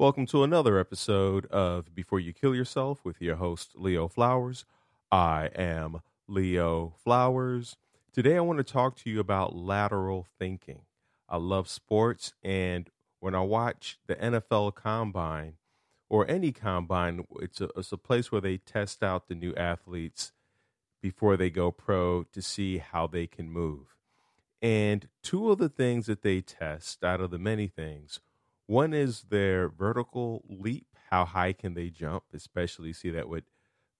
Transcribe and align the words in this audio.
Welcome 0.00 0.24
to 0.28 0.44
another 0.44 0.78
episode 0.78 1.44
of 1.48 1.94
Before 1.94 2.18
You 2.18 2.32
Kill 2.32 2.54
Yourself 2.54 3.04
with 3.04 3.20
your 3.20 3.36
host, 3.36 3.72
Leo 3.74 4.08
Flowers. 4.08 4.64
I 5.12 5.50
am 5.54 6.00
Leo 6.26 6.94
Flowers. 7.04 7.76
Today, 8.10 8.38
I 8.38 8.40
want 8.40 8.56
to 8.56 8.64
talk 8.64 8.96
to 8.96 9.10
you 9.10 9.20
about 9.20 9.54
lateral 9.54 10.26
thinking. 10.38 10.86
I 11.28 11.36
love 11.36 11.68
sports, 11.68 12.32
and 12.42 12.88
when 13.18 13.34
I 13.34 13.42
watch 13.42 13.98
the 14.06 14.16
NFL 14.16 14.74
combine 14.74 15.58
or 16.08 16.26
any 16.26 16.50
combine, 16.50 17.26
it's 17.38 17.60
a, 17.60 17.68
it's 17.76 17.92
a 17.92 17.98
place 17.98 18.32
where 18.32 18.40
they 18.40 18.56
test 18.56 19.02
out 19.02 19.28
the 19.28 19.34
new 19.34 19.54
athletes 19.54 20.32
before 21.02 21.36
they 21.36 21.50
go 21.50 21.70
pro 21.70 22.22
to 22.32 22.40
see 22.40 22.78
how 22.78 23.06
they 23.06 23.26
can 23.26 23.50
move. 23.50 23.98
And 24.62 25.08
two 25.22 25.50
of 25.50 25.58
the 25.58 25.68
things 25.68 26.06
that 26.06 26.22
they 26.22 26.40
test 26.40 27.04
out 27.04 27.20
of 27.20 27.30
the 27.30 27.38
many 27.38 27.66
things 27.66 28.20
one 28.70 28.94
is 28.94 29.22
their 29.30 29.68
vertical 29.68 30.44
leap. 30.48 30.86
How 31.10 31.24
high 31.24 31.52
can 31.52 31.74
they 31.74 31.90
jump? 31.90 32.22
Especially 32.32 32.92
see 32.92 33.10
that 33.10 33.28
with 33.28 33.42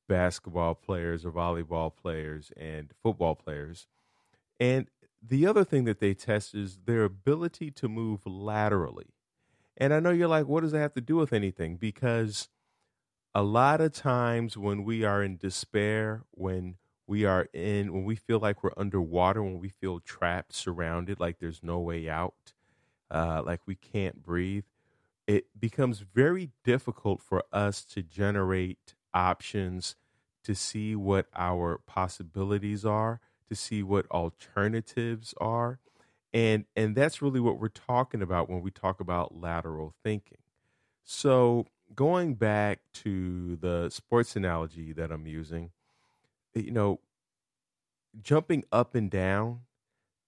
basketball 0.08 0.76
players 0.76 1.26
or 1.26 1.32
volleyball 1.32 1.90
players 1.94 2.52
and 2.56 2.92
football 3.02 3.34
players. 3.34 3.88
And 4.60 4.88
the 5.20 5.44
other 5.44 5.64
thing 5.64 5.86
that 5.86 5.98
they 5.98 6.14
test 6.14 6.54
is 6.54 6.78
their 6.84 7.02
ability 7.02 7.72
to 7.72 7.88
move 7.88 8.20
laterally. 8.24 9.12
And 9.76 9.92
I 9.92 9.98
know 9.98 10.10
you're 10.10 10.28
like, 10.28 10.46
what 10.46 10.60
does 10.60 10.70
that 10.70 10.78
have 10.78 10.94
to 10.94 11.00
do 11.00 11.16
with 11.16 11.32
anything? 11.32 11.76
Because 11.76 12.48
a 13.34 13.42
lot 13.42 13.80
of 13.80 13.92
times 13.92 14.56
when 14.56 14.84
we 14.84 15.02
are 15.02 15.20
in 15.20 15.36
despair, 15.36 16.22
when 16.30 16.76
we 17.08 17.24
are 17.24 17.48
in, 17.52 17.92
when 17.92 18.04
we 18.04 18.14
feel 18.14 18.38
like 18.38 18.62
we're 18.62 18.70
underwater, 18.76 19.42
when 19.42 19.58
we 19.58 19.68
feel 19.68 19.98
trapped, 19.98 20.52
surrounded, 20.54 21.18
like 21.18 21.40
there's 21.40 21.60
no 21.60 21.80
way 21.80 22.08
out, 22.08 22.52
uh, 23.10 23.42
like 23.44 23.60
we 23.66 23.74
can't 23.74 24.22
breathe, 24.22 24.64
it 25.26 25.46
becomes 25.58 26.00
very 26.00 26.50
difficult 26.64 27.20
for 27.20 27.44
us 27.52 27.84
to 27.84 28.02
generate 28.02 28.94
options 29.14 29.96
to 30.42 30.54
see 30.54 30.94
what 30.96 31.26
our 31.36 31.78
possibilities 31.86 32.84
are, 32.84 33.20
to 33.48 33.54
see 33.54 33.82
what 33.82 34.10
alternatives 34.10 35.34
are. 35.40 35.78
And 36.32 36.64
and 36.76 36.94
that's 36.94 37.20
really 37.20 37.40
what 37.40 37.58
we're 37.58 37.68
talking 37.68 38.22
about 38.22 38.48
when 38.48 38.62
we 38.62 38.70
talk 38.70 39.00
about 39.00 39.36
lateral 39.36 39.94
thinking. 40.04 40.38
So, 41.02 41.66
going 41.94 42.34
back 42.34 42.80
to 42.94 43.56
the 43.56 43.90
sports 43.90 44.36
analogy 44.36 44.92
that 44.92 45.10
I'm 45.10 45.26
using, 45.26 45.70
you 46.54 46.70
know, 46.70 47.00
jumping 48.22 48.64
up 48.70 48.94
and 48.94 49.10
down 49.10 49.62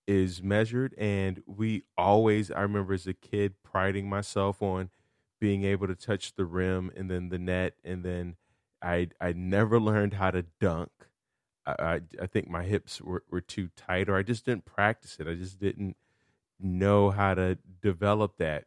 is 0.06 0.42
measured 0.42 0.94
and 0.98 1.42
we 1.46 1.84
always 1.96 2.50
i 2.50 2.60
remember 2.60 2.92
as 2.92 3.06
a 3.06 3.14
kid 3.14 3.54
priding 3.62 4.08
myself 4.08 4.60
on 4.60 4.90
being 5.40 5.64
able 5.64 5.86
to 5.86 5.94
touch 5.94 6.34
the 6.34 6.44
rim 6.44 6.90
and 6.96 7.10
then 7.10 7.28
the 7.28 7.38
net 7.38 7.74
and 7.84 8.04
then 8.04 8.36
i 8.82 9.08
i 9.20 9.32
never 9.32 9.78
learned 9.80 10.14
how 10.14 10.30
to 10.30 10.42
dunk. 10.60 10.90
I 11.66 11.72
i, 11.78 12.00
I 12.22 12.26
think 12.26 12.48
my 12.48 12.64
hips 12.64 13.00
were, 13.00 13.24
were 13.30 13.40
too 13.40 13.68
tight 13.76 14.08
or 14.08 14.16
i 14.16 14.22
just 14.22 14.44
didn't 14.44 14.64
practice 14.64 15.18
it. 15.20 15.28
I 15.28 15.34
just 15.34 15.60
didn't 15.60 15.96
know 16.60 17.10
how 17.10 17.34
to 17.34 17.58
develop 17.80 18.38
that. 18.38 18.66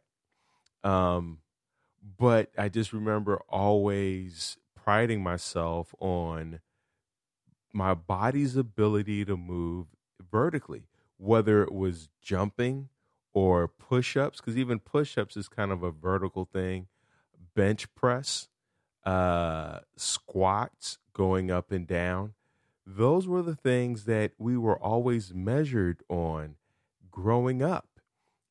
Um 0.84 1.38
but 2.18 2.52
i 2.58 2.68
just 2.68 2.92
remember 2.92 3.42
always 3.48 4.58
priding 4.74 5.22
myself 5.22 5.94
on 6.00 6.60
my 7.72 7.94
body's 7.94 8.56
ability 8.56 9.24
to 9.24 9.36
move 9.36 9.88
vertically 10.30 10.88
whether 11.18 11.62
it 11.62 11.72
was 11.72 12.08
jumping 12.20 12.88
or 13.32 13.68
push 13.68 14.16
ups, 14.16 14.40
because 14.40 14.56
even 14.56 14.78
push 14.78 15.18
ups 15.18 15.36
is 15.36 15.48
kind 15.48 15.70
of 15.70 15.82
a 15.82 15.90
vertical 15.90 16.44
thing, 16.44 16.86
bench 17.54 17.92
press, 17.94 18.48
uh, 19.04 19.80
squats, 19.96 20.98
going 21.12 21.50
up 21.50 21.70
and 21.70 21.86
down. 21.86 22.34
Those 22.86 23.26
were 23.26 23.42
the 23.42 23.56
things 23.56 24.04
that 24.04 24.32
we 24.38 24.56
were 24.56 24.78
always 24.78 25.34
measured 25.34 26.02
on 26.08 26.56
growing 27.10 27.62
up. 27.62 27.88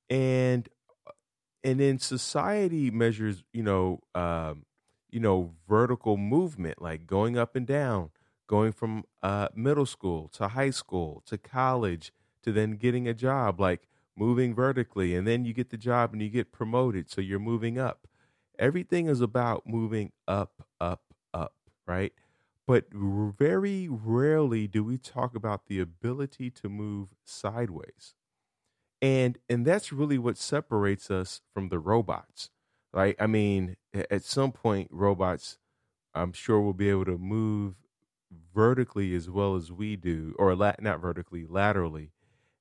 And 0.09 0.67
uh, 1.07 1.11
and 1.63 1.79
then 1.79 1.99
society 1.99 2.91
measures, 2.91 3.43
you 3.53 3.63
know, 3.63 4.01
um, 4.13 4.65
you 5.09 5.19
know, 5.19 5.53
vertical 5.67 6.17
movement, 6.17 6.81
like 6.81 7.07
going 7.07 7.37
up 7.37 7.55
and 7.55 7.65
down, 7.65 8.11
going 8.47 8.71
from 8.71 9.03
uh, 9.23 9.47
middle 9.55 9.85
school 9.85 10.27
to 10.33 10.49
high 10.49 10.69
school 10.69 11.23
to 11.25 11.37
college 11.37 12.11
to 12.45 12.53
then 12.53 12.73
getting 12.73 13.07
a 13.07 13.15
job, 13.15 13.59
like 13.59 13.87
moving 14.17 14.55
vertically, 14.55 15.15
and 15.15 15.27
then 15.27 15.45
you 15.45 15.53
get 15.53 15.71
the 15.71 15.77
job 15.77 16.13
and 16.13 16.21
you 16.21 16.29
get 16.29 16.53
promoted. 16.53 17.09
So 17.11 17.21
you're 17.21 17.39
moving 17.39 17.79
up. 17.79 18.07
Everything 18.59 19.07
is 19.07 19.21
about 19.21 19.67
moving 19.67 20.13
up, 20.27 20.65
up, 20.81 21.03
up, 21.33 21.55
right? 21.87 22.13
But 22.67 22.85
very 22.93 23.87
rarely 23.89 24.67
do 24.67 24.83
we 24.83 24.97
talk 24.97 25.35
about 25.35 25.67
the 25.67 25.79
ability 25.79 26.51
to 26.51 26.69
move 26.69 27.09
sideways. 27.23 28.15
And 29.01 29.37
and 29.49 29.65
that's 29.65 29.91
really 29.93 30.17
what 30.17 30.37
separates 30.37 31.11
us 31.11 31.41
from 31.53 31.69
the 31.69 31.79
robots. 31.79 32.49
Right? 32.93 33.15
I 33.19 33.27
mean, 33.27 33.75
at 33.93 34.23
some 34.23 34.53
point 34.53 34.87
robots 34.91 35.57
I'm 36.15 36.33
sure 36.33 36.61
will 36.61 36.73
be 36.73 36.89
able 36.89 37.05
to 37.05 37.17
move 37.17 37.75
vertically 38.53 39.13
as 39.15 39.29
well 39.29 39.55
as 39.55 39.71
we 39.71 39.95
do 39.95 40.35
or 40.39 40.55
la- 40.55 40.75
not 40.79 41.01
vertically, 41.01 41.45
laterally 41.45 42.11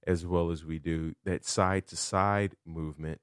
as 0.06 0.26
well 0.26 0.50
as 0.50 0.64
we 0.64 0.78
do, 0.78 1.14
that 1.24 1.44
side 1.44 1.86
to 1.88 1.96
side 1.96 2.56
movement. 2.64 3.20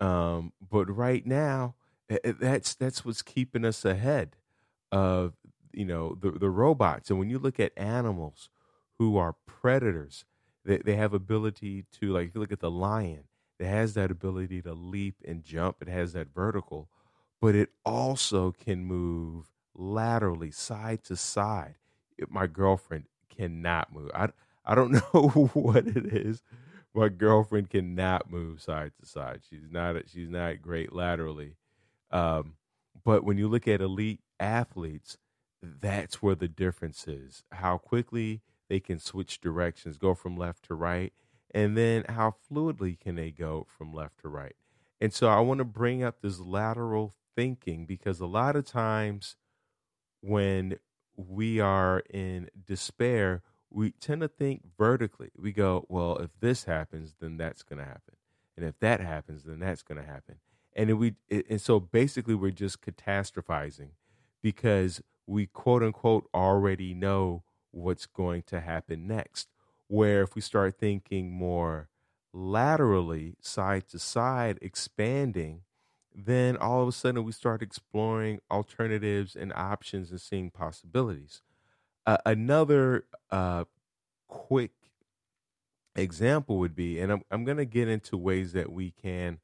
Um, 0.00 0.52
but 0.70 0.94
right 0.94 1.26
now, 1.26 1.74
that's 2.08 2.74
that's 2.74 3.04
what's 3.04 3.22
keeping 3.22 3.64
us 3.64 3.84
ahead 3.84 4.36
of 4.92 5.34
you 5.72 5.84
know 5.84 6.16
the 6.20 6.30
the 6.30 6.50
robots. 6.50 7.10
And 7.10 7.18
when 7.18 7.30
you 7.30 7.38
look 7.38 7.58
at 7.58 7.72
animals 7.76 8.48
who 8.98 9.16
are 9.16 9.36
predators, 9.46 10.24
they 10.64 10.78
they 10.78 10.96
have 10.96 11.14
ability 11.14 11.84
to 12.00 12.12
like 12.12 12.28
if 12.28 12.34
you 12.34 12.40
look 12.40 12.52
at 12.52 12.60
the 12.60 12.70
lion, 12.70 13.24
it 13.58 13.66
has 13.66 13.94
that 13.94 14.10
ability 14.10 14.62
to 14.62 14.74
leap 14.74 15.16
and 15.26 15.42
jump. 15.42 15.78
It 15.80 15.88
has 15.88 16.12
that 16.12 16.28
vertical, 16.34 16.88
but 17.40 17.54
it 17.54 17.70
also 17.84 18.52
can 18.52 18.84
move 18.84 19.46
laterally, 19.74 20.50
side 20.50 21.04
to 21.04 21.16
side. 21.16 21.76
My 22.28 22.46
girlfriend 22.46 23.04
cannot 23.28 23.92
move. 23.92 24.10
I 24.14 24.30
I 24.66 24.74
don't 24.74 24.92
know 25.14 25.50
what 25.54 25.86
it 25.86 26.06
is. 26.06 26.42
My 26.94 27.08
girlfriend 27.08 27.70
cannot 27.70 28.30
move 28.30 28.62
side 28.62 28.92
to 29.00 29.06
side. 29.06 29.40
She's 29.48 29.70
not 29.70 29.96
she's 30.08 30.30
not 30.30 30.62
great 30.62 30.92
laterally. 30.92 31.56
Um, 32.10 32.54
but 33.04 33.24
when 33.24 33.38
you 33.38 33.48
look 33.48 33.68
at 33.68 33.80
elite 33.80 34.20
athletes, 34.40 35.18
that's 35.62 36.22
where 36.22 36.34
the 36.34 36.48
difference 36.48 37.06
is. 37.06 37.44
How 37.52 37.78
quickly 37.78 38.40
they 38.68 38.80
can 38.80 38.98
switch 38.98 39.40
directions, 39.40 39.98
go 39.98 40.14
from 40.14 40.36
left 40.36 40.64
to 40.66 40.74
right, 40.74 41.12
and 41.54 41.76
then 41.76 42.04
how 42.08 42.34
fluidly 42.50 42.98
can 42.98 43.16
they 43.16 43.30
go 43.30 43.66
from 43.68 43.92
left 43.92 44.20
to 44.20 44.28
right. 44.28 44.56
And 45.00 45.12
so 45.12 45.28
I 45.28 45.40
want 45.40 45.58
to 45.58 45.64
bring 45.64 46.02
up 46.02 46.20
this 46.22 46.40
lateral 46.40 47.14
thinking 47.36 47.84
because 47.84 48.20
a 48.20 48.26
lot 48.26 48.56
of 48.56 48.64
times 48.64 49.36
when 50.20 50.78
we 51.16 51.60
are 51.60 52.02
in 52.10 52.50
despair, 52.66 53.42
we 53.76 53.90
tend 53.90 54.22
to 54.22 54.28
think 54.28 54.62
vertically. 54.78 55.28
We 55.36 55.52
go, 55.52 55.84
well, 55.90 56.16
if 56.16 56.30
this 56.40 56.64
happens, 56.64 57.14
then 57.20 57.36
that's 57.36 57.62
going 57.62 57.78
to 57.78 57.84
happen, 57.84 58.16
and 58.56 58.64
if 58.64 58.78
that 58.80 59.00
happens, 59.00 59.44
then 59.44 59.58
that's 59.60 59.82
going 59.82 60.00
to 60.00 60.06
happen, 60.06 60.36
and 60.74 60.98
we 60.98 61.14
and 61.30 61.60
so 61.60 61.78
basically 61.78 62.34
we're 62.34 62.50
just 62.50 62.80
catastrophizing 62.80 63.90
because 64.42 65.02
we 65.26 65.46
quote 65.46 65.82
unquote 65.82 66.26
already 66.32 66.94
know 66.94 67.42
what's 67.70 68.06
going 68.06 68.42
to 68.44 68.60
happen 68.60 69.06
next. 69.06 69.48
Where 69.88 70.22
if 70.22 70.34
we 70.34 70.40
start 70.40 70.78
thinking 70.78 71.30
more 71.30 71.88
laterally, 72.32 73.36
side 73.40 73.88
to 73.90 73.98
side, 73.98 74.58
expanding, 74.62 75.62
then 76.14 76.56
all 76.56 76.82
of 76.82 76.88
a 76.88 76.92
sudden 76.92 77.24
we 77.24 77.32
start 77.32 77.62
exploring 77.62 78.40
alternatives 78.50 79.36
and 79.36 79.52
options 79.52 80.10
and 80.10 80.20
seeing 80.20 80.50
possibilities. 80.50 81.42
Uh, 82.06 82.18
another 82.24 83.04
uh, 83.30 83.64
quick 84.28 84.72
example 85.94 86.58
would 86.58 86.74
be, 86.74 87.00
and 87.00 87.12
I'm 87.12 87.22
I'm 87.30 87.44
going 87.44 87.56
to 87.58 87.64
get 87.64 87.88
into 87.88 88.16
ways 88.16 88.52
that 88.52 88.70
we 88.72 88.90
can 88.90 89.40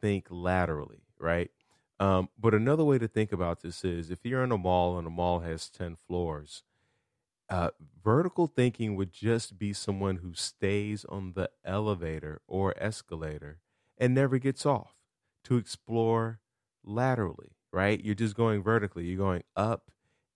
think 0.00 0.26
laterally, 0.30 1.02
right? 1.18 1.50
Um, 1.98 2.28
but 2.38 2.54
another 2.54 2.84
way 2.84 2.98
to 2.98 3.08
think 3.08 3.32
about 3.32 3.62
this 3.62 3.84
is 3.84 4.10
if 4.10 4.24
you're 4.24 4.44
in 4.44 4.52
a 4.52 4.58
mall 4.58 4.98
and 4.98 5.06
a 5.06 5.10
mall 5.10 5.40
has 5.40 5.68
ten 5.70 5.96
floors, 6.06 6.62
uh, 7.48 7.70
vertical 8.02 8.46
thinking 8.46 8.96
would 8.96 9.12
just 9.12 9.58
be 9.58 9.72
someone 9.72 10.16
who 10.16 10.34
stays 10.34 11.04
on 11.06 11.32
the 11.34 11.50
elevator 11.64 12.40
or 12.46 12.74
escalator 12.76 13.60
and 13.98 14.14
never 14.14 14.38
gets 14.38 14.66
off 14.66 14.94
to 15.44 15.56
explore 15.56 16.40
laterally, 16.84 17.52
right? 17.72 18.02
You're 18.04 18.14
just 18.14 18.36
going 18.36 18.62
vertically. 18.62 19.06
You're 19.06 19.18
going 19.18 19.44
up 19.56 19.90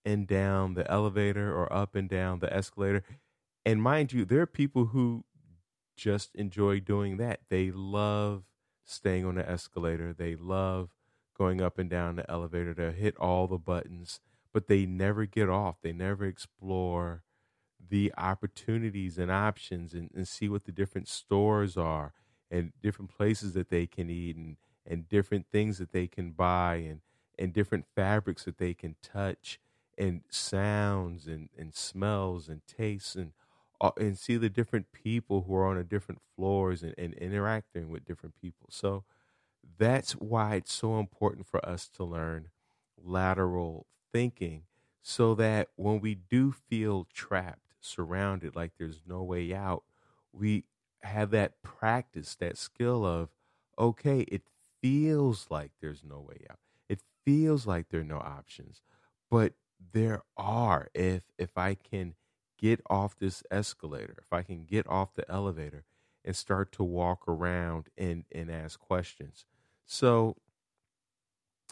and 0.05 0.27
down 0.27 0.73
the 0.73 0.89
elevator 0.89 1.53
or 1.53 1.71
up 1.71 1.95
and 1.95 2.09
down 2.09 2.39
the 2.39 2.53
escalator. 2.53 3.03
And 3.65 3.81
mind 3.81 4.13
you, 4.13 4.25
there 4.25 4.41
are 4.41 4.47
people 4.47 4.87
who 4.87 5.23
just 5.95 6.33
enjoy 6.35 6.79
doing 6.79 7.17
that. 7.17 7.41
They 7.49 7.71
love 7.71 8.43
staying 8.85 9.25
on 9.25 9.35
the 9.35 9.47
escalator. 9.47 10.13
They 10.13 10.35
love 10.35 10.89
going 11.37 11.61
up 11.61 11.77
and 11.77 11.89
down 11.89 12.15
the 12.15 12.29
elevator. 12.29 12.73
They'll 12.73 12.91
hit 12.91 13.15
all 13.17 13.47
the 13.47 13.57
buttons, 13.57 14.19
but 14.53 14.67
they 14.67 14.85
never 14.85 15.25
get 15.25 15.49
off. 15.49 15.77
They 15.81 15.93
never 15.93 16.25
explore 16.25 17.23
the 17.89 18.13
opportunities 18.17 19.17
and 19.17 19.31
options 19.31 19.93
and, 19.93 20.09
and 20.15 20.27
see 20.27 20.47
what 20.49 20.65
the 20.65 20.71
different 20.71 21.07
stores 21.07 21.77
are 21.77 22.13
and 22.49 22.73
different 22.81 23.15
places 23.15 23.53
that 23.53 23.69
they 23.69 23.87
can 23.87 24.09
eat 24.09 24.35
and, 24.35 24.57
and 24.85 25.07
different 25.07 25.45
things 25.51 25.77
that 25.77 25.91
they 25.91 26.07
can 26.07 26.31
buy 26.31 26.75
and, 26.75 27.01
and 27.39 27.53
different 27.53 27.85
fabrics 27.95 28.43
that 28.45 28.57
they 28.57 28.73
can 28.73 28.95
touch 29.01 29.59
and 29.97 30.23
sounds 30.29 31.27
and, 31.27 31.49
and 31.57 31.73
smells 31.75 32.49
and 32.49 32.65
tastes 32.67 33.15
and 33.15 33.33
uh, 33.81 33.91
and 33.97 34.17
see 34.17 34.37
the 34.37 34.49
different 34.49 34.91
people 34.91 35.43
who 35.43 35.55
are 35.55 35.65
on 35.67 35.77
the 35.77 35.83
different 35.83 36.21
floors 36.35 36.83
and, 36.83 36.93
and 36.97 37.13
interacting 37.15 37.89
with 37.89 38.05
different 38.05 38.35
people. 38.35 38.67
So 38.71 39.05
that's 39.77 40.13
why 40.13 40.55
it's 40.55 40.73
so 40.73 40.99
important 40.99 41.47
for 41.47 41.63
us 41.65 41.87
to 41.89 42.03
learn 42.03 42.49
lateral 42.97 43.87
thinking 44.11 44.65
so 45.01 45.33
that 45.35 45.69
when 45.75 45.99
we 45.99 46.15
do 46.15 46.51
feel 46.51 47.05
trapped, 47.05 47.73
surrounded, 47.79 48.55
like 48.55 48.73
there's 48.77 49.01
no 49.05 49.23
way 49.23 49.53
out, 49.53 49.83
we 50.31 50.65
have 51.01 51.31
that 51.31 51.61
practice, 51.63 52.35
that 52.35 52.57
skill 52.57 53.05
of, 53.05 53.29
okay, 53.79 54.21
it 54.21 54.43
feels 54.81 55.49
like 55.49 55.71
there's 55.81 56.03
no 56.03 56.19
way 56.19 56.45
out. 56.49 56.59
It 56.87 57.01
feels 57.25 57.65
like 57.65 57.89
there 57.89 58.01
are 58.01 58.03
no 58.03 58.19
options, 58.19 58.81
but 59.29 59.53
there 59.93 60.21
are 60.37 60.89
if 60.93 61.23
if 61.37 61.57
I 61.57 61.75
can 61.75 62.15
get 62.57 62.81
off 62.89 63.17
this 63.17 63.43
escalator, 63.49 64.17
if 64.19 64.31
I 64.31 64.43
can 64.43 64.63
get 64.63 64.87
off 64.87 65.15
the 65.15 65.29
elevator 65.29 65.83
and 66.23 66.35
start 66.35 66.71
to 66.73 66.83
walk 66.83 67.27
around 67.27 67.89
and, 67.97 68.25
and 68.31 68.51
ask 68.51 68.79
questions. 68.79 69.45
So, 69.85 70.37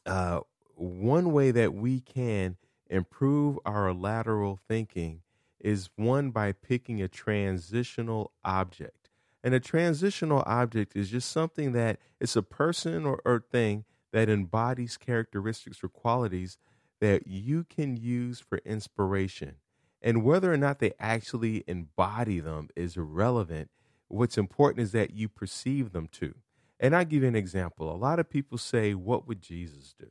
uh, 0.05 0.39
one 0.75 1.31
way 1.31 1.51
that 1.51 1.73
we 1.73 1.99
can 1.99 2.57
improve 2.89 3.59
our 3.65 3.93
lateral 3.93 4.59
thinking 4.67 5.21
is 5.59 5.89
one 5.95 6.31
by 6.31 6.53
picking 6.53 7.01
a 7.01 7.07
transitional 7.07 8.31
object. 8.43 9.09
And 9.43 9.53
a 9.53 9.59
transitional 9.59 10.43
object 10.45 10.95
is 10.95 11.09
just 11.09 11.29
something 11.29 11.73
that 11.73 11.99
it's 12.19 12.35
a 12.35 12.41
person 12.41 13.05
or, 13.05 13.21
or 13.23 13.43
thing 13.51 13.85
that 14.11 14.29
embodies 14.29 14.97
characteristics 14.97 15.83
or 15.83 15.89
qualities 15.89 16.57
that 16.99 17.27
you 17.27 17.63
can 17.63 17.97
use 17.97 18.39
for 18.39 18.59
inspiration. 18.59 19.55
And 20.01 20.23
whether 20.23 20.51
or 20.51 20.57
not 20.57 20.79
they 20.79 20.93
actually 20.99 21.63
embody 21.67 22.39
them 22.39 22.69
is 22.75 22.97
irrelevant. 22.97 23.69
What's 24.07 24.37
important 24.37 24.83
is 24.83 24.91
that 24.93 25.11
you 25.11 25.27
perceive 25.27 25.91
them 25.91 26.07
to. 26.13 26.35
And 26.79 26.95
I'll 26.95 27.05
give 27.05 27.23
you 27.23 27.27
an 27.27 27.35
example. 27.35 27.93
A 27.93 27.97
lot 27.97 28.19
of 28.19 28.29
people 28.29 28.57
say, 28.57 28.93
What 28.93 29.27
would 29.27 29.41
Jesus 29.41 29.93
do? 29.99 30.07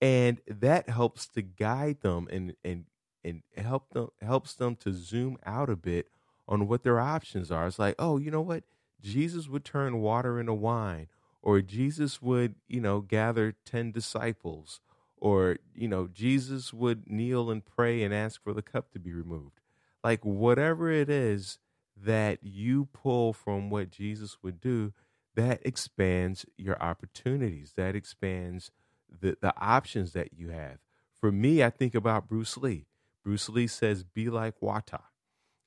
And 0.00 0.40
that 0.46 0.88
helps 0.88 1.26
to 1.28 1.42
guide 1.42 2.00
them 2.00 2.28
and, 2.30 2.54
and, 2.64 2.84
and 3.24 3.42
help 3.56 3.90
them 3.90 4.08
helps 4.22 4.54
them 4.54 4.76
to 4.76 4.92
zoom 4.92 5.36
out 5.44 5.68
a 5.68 5.76
bit 5.76 6.08
on 6.48 6.66
what 6.66 6.82
their 6.82 6.98
options 6.98 7.50
are. 7.50 7.66
It's 7.66 7.78
like, 7.78 7.94
oh, 7.98 8.16
you 8.16 8.30
know 8.30 8.40
what? 8.40 8.64
Jesus 9.00 9.48
would 9.48 9.64
turn 9.64 10.00
water 10.00 10.40
into 10.40 10.54
wine, 10.54 11.08
or 11.42 11.60
Jesus 11.60 12.20
would, 12.22 12.54
you 12.66 12.80
know, 12.80 13.00
gather 13.00 13.54
10 13.64 13.92
disciples, 13.92 14.80
or 15.20 15.58
you 15.74 15.88
know 15.88 16.08
jesus 16.08 16.72
would 16.72 17.10
kneel 17.10 17.50
and 17.50 17.64
pray 17.64 18.02
and 18.02 18.14
ask 18.14 18.42
for 18.42 18.52
the 18.52 18.62
cup 18.62 18.90
to 18.92 18.98
be 18.98 19.12
removed. 19.12 19.60
Like 20.04 20.24
whatever 20.24 20.90
it 20.90 21.10
is 21.10 21.58
that 21.96 22.38
you 22.42 22.86
pull 22.92 23.32
from 23.32 23.70
what 23.70 23.90
jesus 23.90 24.38
would 24.42 24.60
do 24.60 24.92
that 25.34 25.60
expands 25.64 26.44
your 26.56 26.80
opportunities. 26.82 27.74
That 27.76 27.94
expands 27.94 28.72
the, 29.08 29.36
the 29.40 29.54
options 29.60 30.12
that 30.12 30.32
you 30.32 30.50
have. 30.50 30.78
For 31.20 31.32
me 31.32 31.62
i 31.62 31.70
think 31.70 31.94
about 31.94 32.28
bruce 32.28 32.56
lee. 32.56 32.86
Bruce 33.24 33.48
lee 33.48 33.66
says 33.66 34.04
be 34.04 34.30
like 34.30 34.62
water 34.62 35.00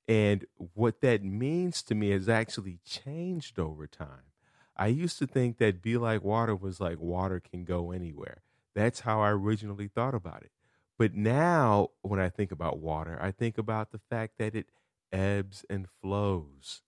and 0.08 0.46
what 0.74 1.02
that 1.02 1.24
means 1.24 1.82
to 1.84 1.96
me 1.96 2.10
has 2.12 2.28
actually 2.28 2.80
changed 2.86 3.60
over 3.60 3.88
time. 3.88 4.32
I 4.76 4.88
used 4.88 5.20
to 5.20 5.28
think 5.28 5.58
that 5.60 5.82
be 5.82 5.98
like 5.98 6.24
water 6.24 6.56
was 6.56 6.82
like 6.82 7.00
water 7.00 7.40
can 7.40 7.64
go 7.64 7.92
anywhere 7.92 8.42
that's 8.76 9.02
how 9.02 9.22
I 9.22 9.32
originally 9.32 9.88
thought 9.88 10.16
about 10.16 10.44
it. 10.44 10.52
But 10.98 11.16
now, 11.16 11.90
when 12.02 12.20
I 12.20 12.30
think 12.30 12.52
about 12.52 12.80
water, 12.80 13.18
I 13.22 13.32
think 13.32 13.58
about 13.58 13.92
the 13.92 14.00
fact 14.00 14.38
that 14.38 14.56
it 14.56 14.68
ebbs 15.12 15.66
and 15.70 15.88
flows, 16.02 16.84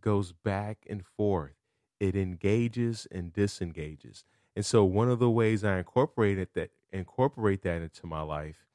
goes 0.00 0.32
back 0.32 0.86
and 0.88 1.04
forth. 1.04 1.54
It 1.98 2.14
engages 2.14 3.06
and 3.10 3.32
disengages. 3.32 4.24
And 4.54 4.66
so, 4.66 4.84
one 4.84 5.10
of 5.10 5.18
the 5.18 5.30
ways 5.30 5.64
I 5.64 5.78
incorporated 5.78 6.48
that 6.54 6.70
incorporate 6.92 7.62
that 7.62 7.82
into 7.82 8.06
my 8.06 8.20
life 8.20 8.66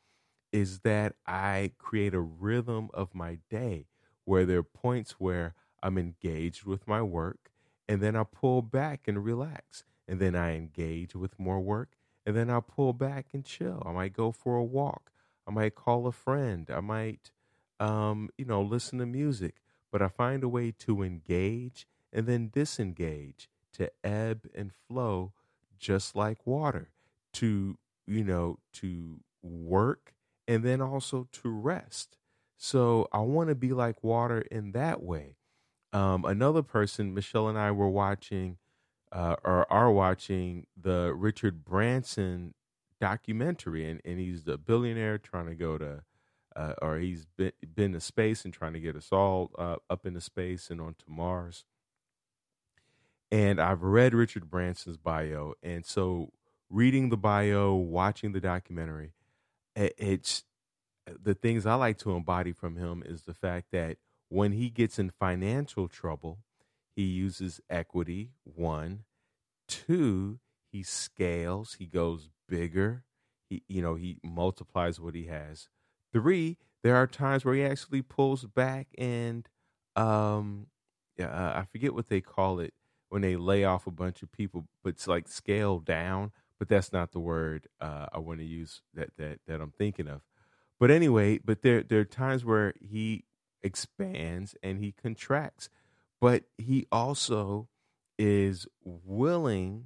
is 0.51 0.79
that 0.79 1.15
I 1.25 1.71
create 1.77 2.13
a 2.13 2.19
rhythm 2.19 2.89
of 2.93 3.13
my 3.13 3.37
day 3.49 3.85
where 4.25 4.45
there 4.45 4.59
are 4.59 4.63
points 4.63 5.13
where 5.13 5.53
I'm 5.81 5.97
engaged 5.97 6.65
with 6.65 6.87
my 6.87 7.01
work, 7.01 7.51
and 7.87 8.01
then 8.01 8.15
I 8.15 8.23
pull 8.23 8.61
back 8.61 9.07
and 9.07 9.23
relax, 9.23 9.83
and 10.07 10.19
then 10.19 10.35
I 10.35 10.55
engage 10.55 11.15
with 11.15 11.39
more 11.39 11.59
work, 11.59 11.95
and 12.29 12.37
then 12.37 12.51
I'll 12.51 12.61
pull 12.61 12.93
back 12.93 13.29
and 13.33 13.43
chill. 13.43 13.81
I 13.83 13.91
might 13.91 14.13
go 14.13 14.31
for 14.31 14.55
a 14.55 14.63
walk. 14.63 15.09
I 15.47 15.51
might 15.51 15.73
call 15.73 16.05
a 16.05 16.11
friend. 16.11 16.69
I 16.71 16.79
might, 16.79 17.31
um, 17.79 18.29
you 18.37 18.45
know, 18.45 18.61
listen 18.61 18.99
to 18.99 19.07
music. 19.07 19.55
But 19.91 20.03
I 20.03 20.09
find 20.09 20.43
a 20.43 20.47
way 20.47 20.71
to 20.77 21.01
engage 21.01 21.87
and 22.13 22.27
then 22.27 22.51
disengage, 22.53 23.49
to 23.73 23.89
ebb 24.03 24.47
and 24.53 24.71
flow, 24.71 25.33
just 25.79 26.15
like 26.15 26.45
water, 26.45 26.91
to, 27.33 27.79
you 28.05 28.23
know, 28.23 28.59
to 28.73 29.21
work 29.41 30.13
and 30.47 30.63
then 30.63 30.83
also 30.83 31.27
to 31.31 31.49
rest. 31.49 32.15
So 32.57 33.07
I 33.11 33.21
want 33.21 33.49
to 33.49 33.55
be 33.55 33.73
like 33.73 34.03
water 34.03 34.41
in 34.51 34.73
that 34.73 35.01
way. 35.01 35.37
Um, 35.93 36.25
another 36.25 36.61
person, 36.61 37.15
Michelle 37.15 37.47
and 37.47 37.57
I 37.57 37.71
were 37.71 37.89
watching 37.89 38.57
uh, 39.11 39.35
or 39.43 39.71
are 39.71 39.91
watching 39.91 40.67
the 40.79 41.13
Richard 41.15 41.63
Branson 41.63 42.53
documentary, 42.99 43.89
and, 43.89 44.01
and 44.05 44.19
he's 44.19 44.43
the 44.43 44.57
billionaire 44.57 45.17
trying 45.17 45.47
to 45.47 45.55
go 45.55 45.77
to, 45.77 46.03
uh, 46.55 46.73
or 46.81 46.97
he's 46.97 47.25
been, 47.37 47.51
been 47.75 47.93
to 47.93 47.99
space 47.99 48.45
and 48.45 48.53
trying 48.53 48.73
to 48.73 48.79
get 48.79 48.95
us 48.95 49.09
all 49.11 49.51
uh, 49.57 49.77
up 49.89 50.05
into 50.05 50.21
space 50.21 50.69
and 50.69 50.81
onto 50.81 51.05
Mars. 51.07 51.65
And 53.31 53.59
I've 53.61 53.83
read 53.83 54.13
Richard 54.13 54.49
Branson's 54.49 54.97
bio, 54.97 55.53
and 55.61 55.85
so 55.85 56.31
reading 56.69 57.09
the 57.09 57.17
bio, 57.17 57.73
watching 57.73 58.31
the 58.31 58.39
documentary, 58.39 59.13
it's 59.75 60.43
the 61.21 61.33
things 61.33 61.65
I 61.65 61.75
like 61.75 61.97
to 61.99 62.15
embody 62.15 62.51
from 62.51 62.75
him 62.75 63.03
is 63.05 63.23
the 63.23 63.33
fact 63.33 63.67
that 63.71 63.97
when 64.29 64.51
he 64.51 64.69
gets 64.69 64.99
in 64.99 65.09
financial 65.09 65.87
trouble, 65.87 66.39
he 66.99 67.05
uses 67.05 67.61
equity, 67.69 68.31
one. 68.43 69.05
Two, 69.69 70.39
he 70.69 70.83
scales, 70.83 71.77
he 71.79 71.85
goes 71.85 72.27
bigger. 72.49 73.05
He, 73.49 73.63
you 73.69 73.81
know, 73.81 73.95
he 73.95 74.17
multiplies 74.21 74.99
what 74.99 75.15
he 75.15 75.27
has. 75.27 75.69
Three, 76.11 76.57
there 76.83 76.97
are 76.97 77.07
times 77.07 77.45
where 77.45 77.55
he 77.55 77.63
actually 77.63 78.01
pulls 78.01 78.43
back 78.43 78.87
and, 78.97 79.47
um, 79.95 80.67
uh, 81.17 81.23
I 81.23 81.67
forget 81.71 81.93
what 81.93 82.09
they 82.09 82.19
call 82.19 82.59
it 82.59 82.73
when 83.07 83.21
they 83.21 83.37
lay 83.37 83.63
off 83.63 83.87
a 83.87 83.91
bunch 83.91 84.21
of 84.21 84.33
people, 84.33 84.67
but 84.83 84.89
it's 84.89 85.07
like 85.07 85.29
scale 85.29 85.79
down. 85.79 86.33
But 86.57 86.67
that's 86.67 86.91
not 86.91 87.13
the 87.13 87.21
word 87.21 87.69
uh, 87.79 88.07
I 88.11 88.19
want 88.19 88.39
to 88.39 88.45
use 88.45 88.81
that 88.93 89.15
that 89.15 89.39
that 89.47 89.61
I'm 89.61 89.71
thinking 89.71 90.09
of. 90.09 90.19
But 90.81 90.91
anyway, 90.91 91.37
but 91.37 91.61
there 91.61 91.81
there 91.81 92.01
are 92.01 92.05
times 92.05 92.43
where 92.43 92.73
he 92.81 93.23
expands 93.63 94.55
and 94.61 94.79
he 94.83 94.91
contracts 94.91 95.69
but 96.19 96.43
he 96.57 96.85
also 96.91 97.67
is 98.17 98.67
willing 98.83 99.85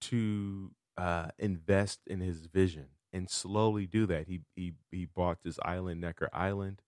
to 0.00 0.72
uh, 0.96 1.28
invest 1.38 2.00
in 2.06 2.20
his 2.20 2.46
vision 2.46 2.86
and 3.12 3.28
slowly 3.28 3.86
do 3.86 4.06
that. 4.06 4.26
He 4.26 4.40
he 4.56 4.72
he 4.90 5.04
bought 5.04 5.42
this 5.42 5.58
island, 5.64 6.00
Necker 6.00 6.28
Island, 6.32 6.80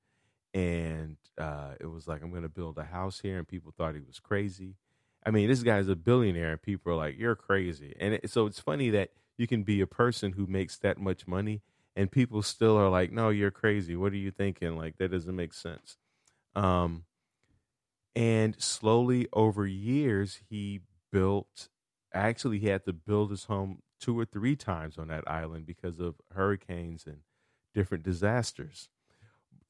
and 0.52 1.16
uh, 1.38 1.74
it 1.80 1.86
was 1.86 2.06
like 2.06 2.22
I'm 2.22 2.30
going 2.30 2.42
to 2.42 2.48
build 2.48 2.78
a 2.78 2.84
house 2.84 3.20
here, 3.20 3.38
and 3.38 3.46
people 3.48 3.72
thought 3.76 3.94
he 3.94 4.00
was 4.00 4.20
crazy. 4.20 4.76
I 5.26 5.30
mean, 5.30 5.48
this 5.48 5.62
guy's 5.62 5.88
a 5.88 5.96
billionaire, 5.96 6.52
and 6.52 6.62
people 6.62 6.92
are 6.92 6.96
like, 6.96 7.18
"You're 7.18 7.36
crazy." 7.36 7.94
And 7.98 8.14
it, 8.14 8.30
so 8.30 8.46
it's 8.46 8.60
funny 8.60 8.90
that 8.90 9.10
you 9.36 9.46
can 9.46 9.62
be 9.64 9.80
a 9.80 9.86
person 9.86 10.32
who 10.32 10.46
makes 10.46 10.78
that 10.78 10.98
much 10.98 11.26
money, 11.26 11.62
and 11.96 12.10
people 12.10 12.42
still 12.42 12.76
are 12.76 12.88
like, 12.88 13.10
"No, 13.12 13.30
you're 13.30 13.50
crazy. 13.50 13.96
What 13.96 14.12
are 14.12 14.16
you 14.16 14.30
thinking? 14.30 14.76
Like 14.76 14.98
that 14.98 15.10
doesn't 15.10 15.34
make 15.36 15.54
sense." 15.54 15.96
Um, 16.54 17.04
and 18.16 18.60
slowly 18.60 19.28
over 19.32 19.66
years, 19.66 20.40
he 20.48 20.80
built, 21.12 21.68
actually, 22.12 22.58
he 22.58 22.68
had 22.68 22.84
to 22.84 22.92
build 22.92 23.30
his 23.30 23.44
home 23.44 23.80
two 24.00 24.18
or 24.18 24.24
three 24.24 24.56
times 24.56 24.98
on 24.98 25.08
that 25.08 25.28
island 25.28 25.66
because 25.66 25.98
of 25.98 26.16
hurricanes 26.32 27.06
and 27.06 27.20
different 27.74 28.04
disasters. 28.04 28.88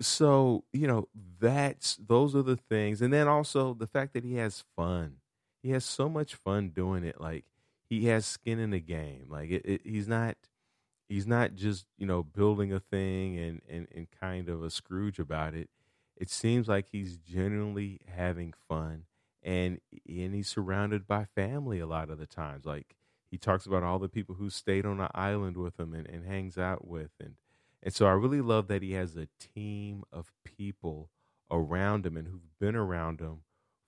So, 0.01 0.65
you 0.73 0.87
know, 0.87 1.09
that's, 1.39 1.97
those 1.97 2.35
are 2.35 2.43
the 2.43 2.57
things. 2.57 3.01
And 3.01 3.13
then 3.13 3.29
also 3.29 3.75
the 3.75 3.87
fact 3.87 4.13
that 4.15 4.25
he 4.25 4.35
has 4.37 4.65
fun. 4.77 5.19
He 5.63 5.71
has 5.71 5.85
so 5.85 6.09
much 6.09 6.35
fun 6.35 6.71
doing 6.71 7.05
it. 7.05 7.21
Like, 7.21 7.45
he 7.89 8.07
has 8.07 8.27
skin 8.27 8.59
in 8.59 8.71
the 8.71 8.81
game. 8.81 9.27
Like 9.29 9.51
it, 9.51 9.63
it, 9.65 9.81
he's 9.85 10.09
not 10.09 10.37
he's 11.09 11.27
not 11.27 11.55
just 11.55 11.87
you 11.99 12.07
know 12.07 12.23
building 12.23 12.73
a 12.73 12.81
thing 12.81 13.39
and, 13.39 13.63
and 13.69 13.89
and 13.95 14.09
kind 14.11 14.49
of 14.49 14.63
a 14.63 14.71
Scrooge 14.71 15.19
about 15.19 15.55
it. 15.55 15.69
It 16.17 16.31
seems 16.31 16.69
like 16.69 16.89
he's 16.91 17.17
genuinely 17.17 18.01
having 18.07 18.55
fun, 18.69 19.05
and 19.43 19.81
and 20.09 20.35
he's 20.35 20.49
surrounded 20.49 21.07
by 21.07 21.25
family 21.25 21.81
a 21.81 21.87
lot 21.87 22.11
of 22.11 22.19
the 22.19 22.27
times. 22.27 22.65
Like 22.65 22.95
he 23.31 23.39
talks 23.39 23.67
about 23.67 23.83
all 23.83 23.99
the 23.99 24.09
people 24.09 24.37
who 24.37 24.51
stayed 24.51 24.87
on 24.87 24.99
the 24.99 25.11
island 25.15 25.57
with 25.57 25.79
him 25.79 25.93
and, 25.93 26.07
and 26.07 26.25
hangs 26.25 26.57
out 26.57 26.87
with, 26.87 27.11
and 27.21 27.35
and 27.83 27.93
so 27.93 28.07
I 28.07 28.13
really 28.13 28.41
love 28.41 28.69
that 28.69 28.83
he 28.83 28.93
has 28.93 29.17
a 29.17 29.29
team 29.39 30.05
of 30.13 30.33
people 30.45 31.11
around 31.51 32.07
him 32.07 32.17
and 32.17 32.29
who've 32.29 32.59
been 32.59 32.75
around 32.75 33.21
him 33.21 33.43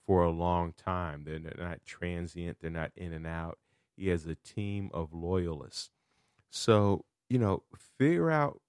for 0.07 0.23
a 0.23 0.31
long 0.31 0.73
time. 0.73 1.25
They're 1.25 1.39
not 1.39 1.85
transient. 1.85 2.59
They're 2.61 2.71
not 2.71 2.93
in 2.95 3.13
and 3.13 3.27
out. 3.27 3.59
He 3.97 4.09
has 4.09 4.27
a 4.27 4.35
team 4.35 4.91
of 4.93 5.15
loyalists. 5.15 5.91
So, 6.51 7.05
you 7.29 7.39
know, 7.39 7.63
figure 7.99 8.31
out 8.31 8.61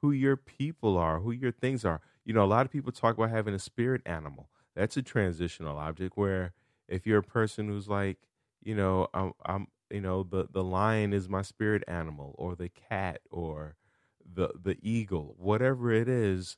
who 0.00 0.10
your 0.10 0.36
people 0.36 0.98
are, 0.98 1.20
who 1.20 1.30
your 1.30 1.52
things 1.52 1.84
are. 1.84 2.00
You 2.24 2.34
know, 2.34 2.44
a 2.44 2.46
lot 2.46 2.66
of 2.66 2.72
people 2.72 2.92
talk 2.92 3.16
about 3.16 3.30
having 3.30 3.54
a 3.54 3.58
spirit 3.58 4.02
animal. 4.06 4.48
That's 4.74 4.96
a 4.96 5.02
transitional 5.02 5.76
object 5.76 6.16
where 6.16 6.52
if 6.88 7.06
you're 7.06 7.18
a 7.18 7.22
person 7.22 7.68
who's 7.68 7.88
like, 7.88 8.18
you 8.62 8.74
know, 8.74 9.08
I'm, 9.12 9.32
I'm 9.44 9.66
you 9.90 10.00
know, 10.00 10.22
the, 10.22 10.46
the 10.50 10.64
lion 10.64 11.12
is 11.12 11.28
my 11.28 11.42
spirit 11.42 11.82
animal 11.86 12.34
or 12.38 12.54
the 12.54 12.68
cat 12.68 13.20
or 13.30 13.76
the 14.24 14.50
the 14.62 14.78
eagle, 14.80 15.34
whatever 15.38 15.90
it 15.92 16.08
is, 16.08 16.56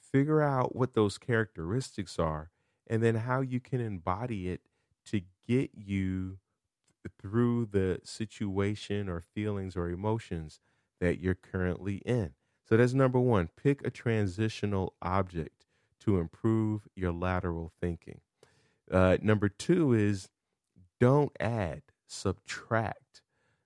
figure 0.00 0.42
out 0.42 0.76
what 0.76 0.94
those 0.94 1.18
characteristics 1.18 2.18
are 2.18 2.50
and 2.88 3.02
then 3.02 3.14
how 3.16 3.40
you 3.40 3.60
can 3.60 3.80
embody 3.80 4.48
it 4.48 4.62
to 5.06 5.22
get 5.46 5.70
you 5.74 6.38
through 7.20 7.66
the 7.66 8.00
situation 8.04 9.08
or 9.08 9.20
feelings 9.20 9.76
or 9.76 9.90
emotions 9.90 10.60
that 11.00 11.18
you're 11.20 11.34
currently 11.34 11.96
in. 11.98 12.34
So 12.68 12.76
that's 12.76 12.94
number 12.94 13.20
one. 13.20 13.48
Pick 13.56 13.86
a 13.86 13.90
transitional 13.90 14.94
object 15.02 15.66
to 16.00 16.18
improve 16.18 16.88
your 16.94 17.12
lateral 17.12 17.72
thinking. 17.80 18.20
Uh, 18.90 19.16
number 19.22 19.48
two 19.48 19.92
is 19.92 20.28
don't 21.00 21.32
add, 21.40 21.82
subtract, 22.06 23.22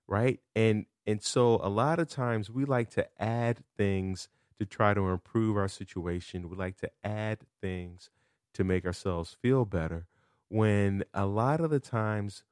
right? 0.07 0.39
And 0.55 0.85
and 1.05 1.23
so 1.23 1.59
a 1.63 1.69
lot 1.69 1.99
of 1.99 2.07
times 2.07 2.49
we 2.49 2.65
like 2.65 2.91
to 2.91 3.07
add 3.21 3.59
things 3.77 4.29
to 4.59 4.65
try 4.65 4.93
to 4.93 5.07
improve 5.09 5.57
our 5.57 5.67
situation. 5.67 6.49
We 6.49 6.55
like 6.55 6.77
to 6.77 6.91
add 7.03 7.39
things 7.61 8.09
to 8.53 8.63
make 8.63 8.85
ourselves 8.85 9.35
feel 9.41 9.65
better 9.65 10.05
when 10.49 11.03
a 11.13 11.25
lot 11.25 11.61
of 11.61 11.69
the 11.69 11.79
times 11.79 12.43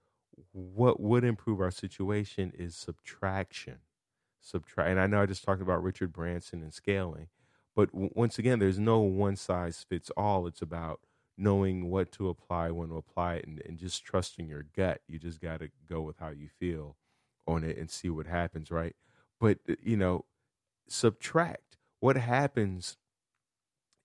what 0.51 0.99
would 0.99 1.23
improve 1.23 1.59
our 1.59 1.71
situation 1.71 2.53
is 2.57 2.75
subtraction. 2.75 3.79
Subtract, 4.47 4.89
and 4.89 4.99
I 4.99 5.07
know 5.07 5.21
I 5.21 5.25
just 5.25 5.43
talked 5.43 5.61
about 5.61 5.83
Richard 5.83 6.13
Branson 6.13 6.61
and 6.61 6.73
scaling, 6.73 7.27
but 7.75 7.91
w- 7.91 8.11
once 8.15 8.39
again, 8.39 8.59
there's 8.59 8.79
no 8.79 8.99
one 8.99 9.35
size 9.35 9.85
fits 9.87 10.09
all. 10.17 10.47
It's 10.47 10.61
about 10.61 11.01
knowing 11.37 11.89
what 11.89 12.11
to 12.13 12.29
apply, 12.29 12.71
when 12.71 12.89
to 12.89 12.95
apply 12.97 13.35
it, 13.35 13.47
and, 13.47 13.61
and 13.65 13.77
just 13.77 14.03
trusting 14.03 14.47
your 14.47 14.65
gut. 14.75 15.01
You 15.07 15.19
just 15.19 15.41
got 15.41 15.59
to 15.59 15.69
go 15.87 16.01
with 16.01 16.17
how 16.19 16.29
you 16.29 16.47
feel 16.59 16.97
on 17.47 17.63
it 17.63 17.77
and 17.77 17.89
see 17.89 18.09
what 18.09 18.27
happens, 18.27 18.71
right? 18.71 18.95
But, 19.39 19.59
uh, 19.69 19.75
you 19.81 19.97
know, 19.97 20.25
subtract. 20.87 21.77
What 21.99 22.17
happens 22.17 22.97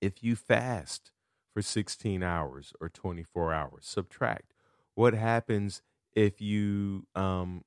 if 0.00 0.22
you 0.22 0.36
fast 0.36 1.12
for 1.52 1.62
16 1.62 2.22
hours 2.22 2.72
or 2.80 2.88
24 2.88 3.52
hours? 3.52 3.86
Subtract. 3.86 4.52
What 4.94 5.14
happens 5.14 5.82
if 6.14 6.40
you, 6.40 7.06
um, 7.14 7.64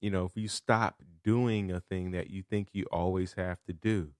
you 0.00 0.10
know, 0.10 0.24
if 0.24 0.32
you 0.36 0.48
stop 0.48 1.02
doing 1.24 1.70
a 1.70 1.80
thing 1.80 2.12
that 2.12 2.30
you 2.30 2.42
think 2.42 2.68
you 2.72 2.86
always 2.92 3.34
have 3.34 3.62
to 3.64 3.72
do? 3.72 4.10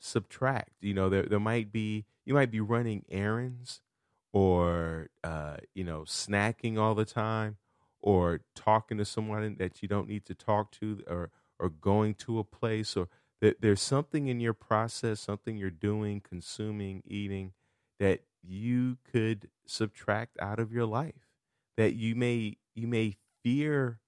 Subtract. 0.00 0.72
You 0.80 0.94
know, 0.94 1.08
there, 1.08 1.24
there 1.24 1.40
might 1.40 1.72
be, 1.72 2.04
you 2.24 2.34
might 2.34 2.50
be 2.50 2.60
running 2.60 3.04
errands 3.10 3.80
or, 4.32 5.10
uh, 5.24 5.56
you 5.74 5.84
know, 5.84 6.02
snacking 6.02 6.78
all 6.78 6.94
the 6.94 7.04
time 7.04 7.56
or 8.00 8.40
talking 8.54 8.98
to 8.98 9.04
someone 9.04 9.56
that 9.58 9.82
you 9.82 9.88
don't 9.88 10.08
need 10.08 10.24
to 10.26 10.34
talk 10.34 10.70
to 10.72 11.02
or 11.06 11.30
or 11.58 11.68
going 11.68 12.14
to 12.14 12.38
a 12.38 12.44
place 12.44 12.96
or 12.96 13.08
there's 13.60 13.82
something 13.82 14.26
in 14.28 14.40
your 14.40 14.54
process 14.54 15.20
something 15.20 15.56
you're 15.56 15.70
doing 15.70 16.20
consuming 16.20 17.02
eating 17.06 17.52
that 17.98 18.20
you 18.42 18.96
could 19.10 19.48
subtract 19.66 20.36
out 20.40 20.58
of 20.58 20.72
your 20.72 20.86
life 20.86 21.28
that 21.76 21.94
you 21.94 22.14
may 22.14 22.56
you 22.74 22.86
may 22.86 23.16
fear 23.42 24.00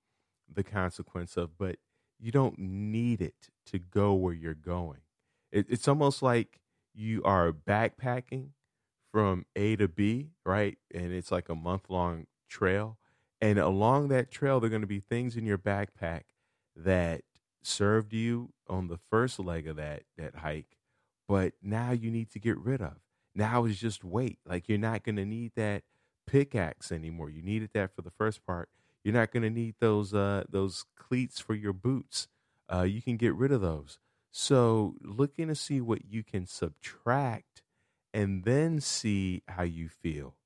the 0.53 0.65
consequence 0.65 1.37
of 1.37 1.57
but 1.59 1.77
you 2.19 2.31
don't 2.31 2.59
need 2.59 3.21
it 3.21 3.49
to 3.67 3.79
go 3.79 4.13
where 4.13 4.35
you're 4.35 4.55
going 4.55 5.01
it, 5.53 5.67
it's 5.69 5.89
almost 5.89 6.23
like 6.23 6.61
you 6.95 7.23
are 7.25 7.53
backpacking 7.53 8.49
from 9.13 9.45
a 9.57 9.77
to 9.77 9.89
b 9.89 10.31
right 10.45 10.79
and 10.95 11.13
it's 11.13 11.31
like 11.31 11.49
a 11.49 11.55
month 11.55 11.89
long 11.89 12.27
trail 12.49 12.99
and 13.41 13.59
along 13.59 14.09
that 14.09 14.31
trail, 14.31 14.61
there 14.61 14.67
are 14.67 14.71
going 14.71 14.83
to 14.83 14.87
be 14.87 15.01
things 15.01 15.37
in 15.37 15.47
your 15.47 15.59
backpack 15.59 16.23
that 16.77 17.23
served 17.63 18.13
you 18.13 18.53
on 18.69 18.89
the 18.89 18.99
first 19.11 19.39
leg 19.39 19.67
of 19.67 19.77
that 19.77 20.03
that 20.19 20.37
hike, 20.37 20.77
but 21.27 21.55
now 21.63 21.91
you 21.91 22.11
need 22.11 22.31
to 22.33 22.39
get 22.39 22.59
rid 22.59 22.83
of. 22.83 22.97
Now 23.35 23.65
is 23.65 23.79
just 23.79 24.05
weight. 24.05 24.39
Like 24.45 24.69
you're 24.69 24.79
not 24.79 25.05
going 25.05 25.17
to 25.17 25.25
need 25.25 25.53
that 25.57 25.85
pickaxe 26.27 26.93
anymore. 26.93 27.31
You 27.31 27.43
needed 27.43 27.71
that 27.75 27.95
for 27.95 28.03
the 28.03 28.11
first 28.11 28.45
part. 28.45 28.69
You're 29.05 29.15
not 29.15 29.33
going 29.33 29.43
to 29.43 29.51
need 29.51 29.77
those 29.81 30.15
uh, 30.15 30.45
those 30.49 30.85
cleats 30.97 31.41
for 31.41 31.55
your 31.55 31.73
boots. 31.73 32.29
Uh, 32.73 32.83
you 32.83 33.03
can 33.03 33.17
get 33.17 33.35
rid 33.35 33.53
of 33.53 33.61
those. 33.61 33.99
So 34.31 34.95
looking 35.03 35.49
to 35.49 35.55
see 35.55 35.81
what 35.81 36.05
you 36.05 36.23
can 36.23 36.47
subtract, 36.47 37.63
and 38.15 38.45
then 38.45 38.81
see 38.81 39.43
how 39.49 39.63
you 39.65 39.89
feel. 39.89 40.37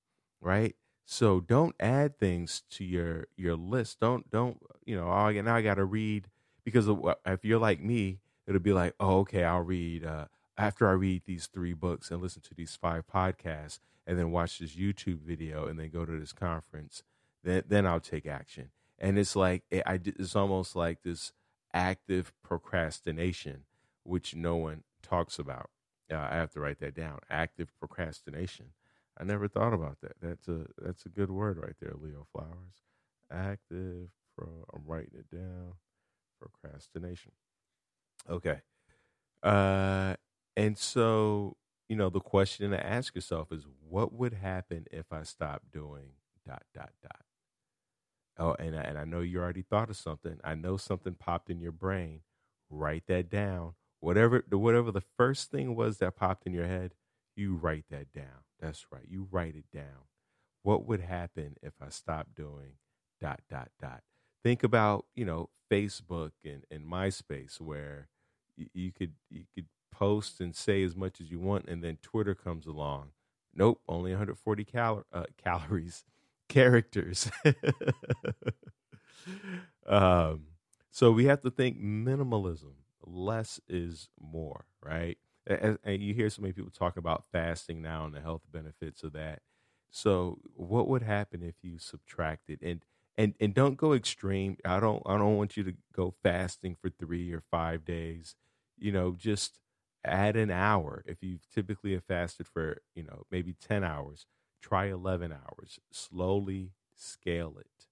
Right 0.40 0.76
so 1.04 1.40
don't 1.40 1.74
add 1.78 2.18
things 2.18 2.62
to 2.70 2.84
your 2.84 3.26
your 3.36 3.56
list. 3.56 4.00
Don't 4.00 4.30
don't 4.30 4.58
you 4.84 4.96
know? 4.96 5.10
Oh, 5.10 5.30
now 5.30 5.54
I 5.54 5.62
got 5.62 5.74
to 5.74 5.84
read 5.84 6.28
because 6.64 6.88
if 7.26 7.44
you're 7.44 7.58
like 7.58 7.80
me, 7.80 8.20
it'll 8.46 8.60
be 8.60 8.72
like, 8.72 8.94
oh, 8.98 9.18
okay, 9.20 9.44
I'll 9.44 9.60
read 9.60 10.04
uh, 10.04 10.26
after 10.56 10.88
I 10.88 10.92
read 10.92 11.22
these 11.26 11.46
three 11.46 11.74
books 11.74 12.10
and 12.10 12.22
listen 12.22 12.42
to 12.42 12.54
these 12.54 12.76
five 12.80 13.04
podcasts, 13.06 13.80
and 14.06 14.18
then 14.18 14.30
watch 14.30 14.58
this 14.58 14.74
YouTube 14.74 15.20
video, 15.20 15.66
and 15.66 15.78
then 15.78 15.90
go 15.90 16.04
to 16.06 16.18
this 16.18 16.32
conference. 16.32 17.02
Then 17.44 17.64
then 17.68 17.86
I'll 17.86 18.00
take 18.00 18.26
action. 18.26 18.70
And 19.00 19.18
it's 19.18 19.36
like 19.36 19.64
I, 19.72 20.00
it's 20.06 20.36
almost 20.36 20.76
like 20.76 21.02
this 21.04 21.32
active 21.74 22.32
procrastination, 22.44 23.64
which 24.04 24.36
no 24.36 24.56
one 24.56 24.84
talks 25.02 25.38
about. 25.40 25.70
Uh, 26.12 26.16
I 26.18 26.36
have 26.36 26.52
to 26.52 26.60
write 26.60 26.80
that 26.80 26.96
down. 26.96 27.20
Active 27.30 27.70
procrastination 27.80 28.68
I 29.18 29.24
never 29.24 29.48
thought 29.48 29.74
about 29.74 30.00
that. 30.02 30.14
That's 30.20 30.48
a 30.48 30.66
that's 30.78 31.06
a 31.06 31.10
good 31.10 31.30
word 31.30 31.58
right 31.58 31.76
there, 31.80 31.94
Leo 32.00 32.26
Flowers. 32.32 32.82
Active 33.32 34.08
pro 34.36 34.48
I'm 34.74 34.82
writing 34.86 35.20
it 35.20 35.34
down. 35.34 35.74
Procrastination. 36.40 37.32
Okay. 38.30 38.60
Uh 39.42 40.16
and 40.56 40.78
so, 40.78 41.56
you 41.88 41.96
know, 41.96 42.10
the 42.10 42.20
question 42.20 42.72
to 42.72 42.86
ask 42.86 43.14
yourself 43.14 43.52
is 43.52 43.66
what 43.88 44.12
would 44.12 44.34
happen 44.34 44.86
if 44.92 45.12
I 45.12 45.24
stopped 45.24 45.72
doing 45.72 46.10
dot 46.46 46.64
dot 46.74 46.92
dot? 47.02 47.24
Oh, 48.38 48.54
and 48.58 48.76
I, 48.76 48.82
and 48.82 48.98
I 48.98 49.04
know 49.04 49.20
you 49.20 49.40
already 49.40 49.62
thought 49.62 49.90
of 49.90 49.96
something. 49.96 50.38
I 50.42 50.54
know 50.54 50.76
something 50.76 51.14
popped 51.14 51.50
in 51.50 51.60
your 51.60 51.72
brain. 51.72 52.20
Write 52.70 53.04
that 53.06 53.30
down. 53.30 53.74
Whatever 54.00 54.44
whatever 54.50 54.90
the 54.90 55.02
first 55.16 55.50
thing 55.50 55.76
was 55.76 55.98
that 55.98 56.16
popped 56.16 56.46
in 56.46 56.52
your 56.52 56.66
head, 56.66 56.94
you 57.36 57.54
write 57.54 57.84
that 57.90 58.12
down. 58.12 58.44
That's 58.60 58.86
right. 58.92 59.06
You 59.08 59.28
write 59.30 59.54
it 59.56 59.66
down. 59.72 60.08
What 60.62 60.86
would 60.86 61.00
happen 61.00 61.56
if 61.62 61.74
I 61.80 61.88
stopped 61.90 62.34
doing 62.34 62.74
dot 63.20 63.40
dot 63.48 63.70
dot? 63.80 64.02
Think 64.42 64.62
about 64.62 65.06
you 65.14 65.24
know 65.24 65.50
Facebook 65.70 66.32
and, 66.44 66.64
and 66.70 66.84
MySpace 66.84 67.60
where 67.60 68.08
you, 68.56 68.66
you 68.74 68.92
could 68.92 69.12
you 69.30 69.44
could 69.54 69.66
post 69.92 70.40
and 70.40 70.54
say 70.54 70.82
as 70.82 70.96
much 70.96 71.20
as 71.20 71.30
you 71.30 71.38
want, 71.38 71.68
and 71.68 71.82
then 71.82 71.98
Twitter 72.02 72.34
comes 72.34 72.66
along. 72.66 73.10
Nope, 73.54 73.80
only 73.88 74.10
140 74.10 74.64
cal- 74.64 75.04
uh, 75.12 75.24
calories, 75.42 76.04
characters. 76.48 77.30
um, 79.86 80.46
so 80.90 81.10
we 81.12 81.24
have 81.26 81.40
to 81.42 81.50
think 81.50 81.80
minimalism. 81.80 82.74
Less 83.06 83.60
is 83.68 84.08
more, 84.20 84.64
right? 84.82 85.18
and, 85.46 85.78
and 85.84 86.02
you 86.02 86.14
hear 86.14 86.30
so 86.30 86.40
many 86.40 86.52
people 86.52 86.70
talk 86.70 86.96
about 86.96 87.24
fasting 87.30 87.82
now 87.82 88.06
and 88.06 88.14
the 88.14 88.20
health 88.20 88.40
benefits 88.50 89.02
of 89.02 89.12
that. 89.12 89.40
So, 89.90 90.38
what 90.54 90.88
would 90.88 91.02
happen 91.02 91.42
if 91.42 91.56
you 91.62 91.78
subtracted 91.78 92.60
and 92.62 92.82
and 93.16 93.34
and 93.40 93.54
don't 93.54 93.76
go 93.76 93.92
extreme. 93.92 94.56
I 94.64 94.80
don't 94.80 95.02
I 95.06 95.16
don't 95.18 95.36
want 95.36 95.56
you 95.56 95.62
to 95.64 95.74
go 95.92 96.14
fasting 96.22 96.74
for 96.80 96.88
three 96.90 97.30
or 97.32 97.42
five 97.50 97.84
days. 97.84 98.34
You 98.78 98.90
know, 98.90 99.12
just 99.16 99.60
add 100.02 100.36
an 100.36 100.50
hour. 100.50 101.04
If 101.06 101.22
you 101.22 101.38
typically 101.54 101.92
have 101.92 102.04
fasted 102.04 102.48
for 102.48 102.78
you 102.94 103.04
know 103.04 103.24
maybe 103.30 103.52
ten 103.60 103.84
hours, 103.84 104.26
try 104.68 104.86
eleven 104.86 105.30
hours. 105.32 105.78
Slowly 105.90 106.72
scale 106.96 107.56
it. 107.58 107.86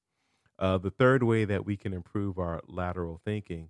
Uh, 0.59 0.79
the 0.79 0.91
third 0.91 1.23
way 1.23 1.45
that 1.45 1.67
we 1.67 1.77
can 1.77 1.93
improve 1.93 2.39
our 2.39 2.63
lateral 2.67 3.21
thinking 3.25 3.69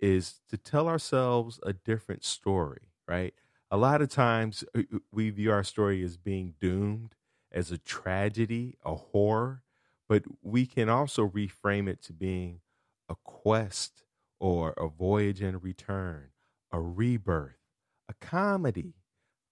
is 0.00 0.40
to 0.48 0.56
tell 0.56 0.88
ourselves 0.88 1.60
a 1.62 1.72
different 1.72 2.24
story, 2.24 2.88
right? 3.06 3.34
A 3.70 3.76
lot 3.76 4.02
of 4.02 4.08
times 4.08 4.64
uh, 4.74 4.80
uh, 4.80 4.98
we 5.12 5.30
view 5.30 5.52
our 5.52 5.62
story 5.62 6.02
as 6.02 6.16
being 6.16 6.54
doomed, 6.60 7.14
as 7.52 7.70
a 7.70 7.78
tragedy, 7.78 8.76
a 8.84 8.94
horror, 8.94 9.62
but 10.08 10.24
we 10.42 10.66
can 10.66 10.88
also 10.88 11.28
reframe 11.28 11.88
it 11.88 12.02
to 12.02 12.12
being 12.12 12.60
a 13.08 13.14
quest 13.22 14.04
or 14.40 14.70
a 14.76 14.88
voyage 14.88 15.40
and 15.42 15.62
return, 15.62 16.30
a 16.72 16.80
rebirth, 16.80 17.60
a 18.08 18.14
comedy, 18.14 18.94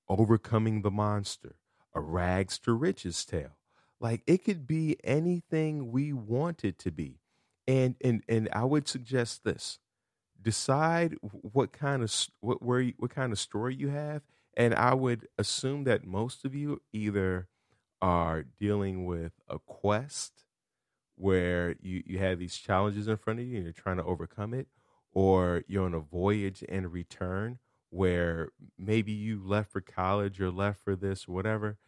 overcoming 0.09 0.83
the 0.83 0.91
monster, 0.91 1.57
a 1.99 2.01
rags 2.01 2.59
to 2.61 2.73
riches 2.73 3.25
tale. 3.25 3.57
Like 4.01 4.23
it 4.27 4.45
could 4.45 4.67
be 4.67 4.97
anything 5.05 5.91
we 5.91 6.13
want 6.13 6.65
it 6.65 6.79
to 6.81 6.91
be. 6.91 7.21
And 7.67 7.97
and 8.03 8.23
and 8.29 8.49
I 8.53 8.65
would 8.65 8.89
suggest 8.89 9.45
this. 9.45 9.79
Decide 10.41 11.17
what 11.21 11.73
kind 11.73 12.03
of 12.03 12.15
what 12.41 12.63
where 12.63 12.81
you, 12.81 12.95
what 12.99 13.11
kind 13.11 13.33
of 13.33 13.39
story 13.39 13.75
you 13.75 13.89
have 13.89 14.23
and 14.59 14.75
I 14.75 14.93
would 14.93 15.29
assume 15.39 15.85
that 15.85 16.05
most 16.05 16.45
of 16.45 16.55
you 16.55 16.83
either 16.93 17.49
are 18.03 18.45
dealing 18.59 19.07
with 19.07 19.33
a 19.49 19.61
quest 19.61 20.45
where 21.15 21.77
you, 21.81 22.03
you 22.05 22.19
have 22.19 22.41
these 22.41 22.57
challenges 22.57 23.07
in 23.07 23.17
front 23.17 23.39
of 23.39 23.47
you 23.47 23.57
and 23.57 23.65
you're 23.65 23.73
trying 23.73 23.99
to 23.99 24.05
overcome 24.05 24.55
it, 24.55 24.67
or 25.13 25.63
you're 25.69 25.85
on 25.85 25.95
a 25.95 26.01
voyage 26.01 26.65
and 26.69 26.93
return 26.93 27.61
where 27.91 28.51
maybe 28.77 29.13
you 29.13 29.41
left 29.45 29.71
for 29.71 29.81
college 29.81 30.41
or 30.41 30.51
left 30.51 30.83
for 30.83 30.97
this 30.97 31.29
or 31.29 31.33
whatever, 31.33 31.79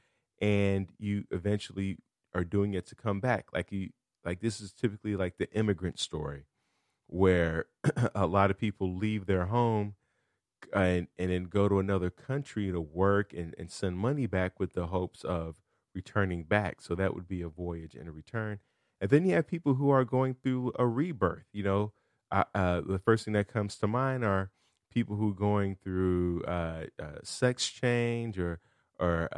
and 0.40 0.88
you 0.98 1.24
eventually 1.30 1.98
are 2.34 2.44
doing 2.44 2.74
it 2.74 2.86
to 2.86 2.94
come 2.94 3.20
back. 3.20 3.48
Like 3.52 3.72
you, 3.72 3.90
like 4.24 4.40
this 4.40 4.60
is 4.60 4.72
typically 4.72 5.16
like 5.16 5.38
the 5.38 5.50
immigrant 5.52 5.98
story, 5.98 6.44
where 7.06 7.66
a 8.14 8.26
lot 8.26 8.50
of 8.50 8.58
people 8.58 8.94
leave 8.94 9.26
their 9.26 9.46
home 9.46 9.94
and 10.74 11.08
and 11.18 11.30
then 11.30 11.44
go 11.44 11.68
to 11.68 11.78
another 11.78 12.10
country 12.10 12.70
to 12.70 12.80
work 12.80 13.32
and, 13.32 13.54
and 13.58 13.70
send 13.70 13.96
money 13.96 14.26
back 14.26 14.60
with 14.60 14.74
the 14.74 14.86
hopes 14.86 15.24
of 15.24 15.56
returning 15.94 16.44
back. 16.44 16.80
So 16.80 16.94
that 16.94 17.14
would 17.14 17.28
be 17.28 17.42
a 17.42 17.48
voyage 17.48 17.94
and 17.94 18.08
a 18.08 18.12
return. 18.12 18.60
And 19.00 19.10
then 19.10 19.24
you 19.24 19.34
have 19.34 19.46
people 19.46 19.74
who 19.74 19.90
are 19.90 20.04
going 20.04 20.34
through 20.34 20.72
a 20.78 20.86
rebirth. 20.86 21.46
You 21.52 21.64
know, 21.64 21.92
uh, 22.30 22.44
uh, 22.54 22.82
the 22.86 22.98
first 22.98 23.24
thing 23.24 23.34
that 23.34 23.48
comes 23.48 23.76
to 23.76 23.86
mind 23.86 24.24
are 24.24 24.50
people 24.92 25.16
who 25.16 25.30
are 25.30 25.34
going 25.34 25.76
through 25.82 26.42
uh, 26.44 26.86
uh 27.00 27.18
sex 27.22 27.68
change 27.68 28.38
or 28.38 28.60
or 28.98 29.28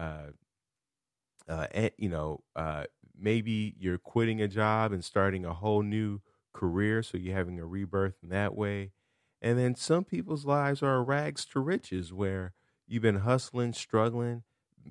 uh, 1.48 1.66
uh, 1.74 1.88
you 1.98 2.08
know 2.08 2.44
maybe 3.14 3.74
you're 3.78 3.98
quitting 3.98 4.40
a 4.40 4.48
job 4.48 4.92
and 4.92 5.04
starting 5.04 5.44
a 5.44 5.54
whole 5.54 5.82
new 5.82 6.20
career, 6.52 7.02
so 7.02 7.16
you're 7.18 7.34
having 7.36 7.58
a 7.60 7.66
rebirth 7.66 8.16
in 8.22 8.28
that 8.30 8.54
way. 8.54 8.92
And 9.40 9.58
then 9.58 9.74
some 9.74 10.04
people's 10.04 10.44
lives 10.44 10.82
are 10.82 11.02
rags 11.02 11.44
to 11.46 11.60
riches, 11.60 12.12
where 12.12 12.54
you've 12.86 13.02
been 13.02 13.18
hustling, 13.20 13.72
struggling, 13.72 14.44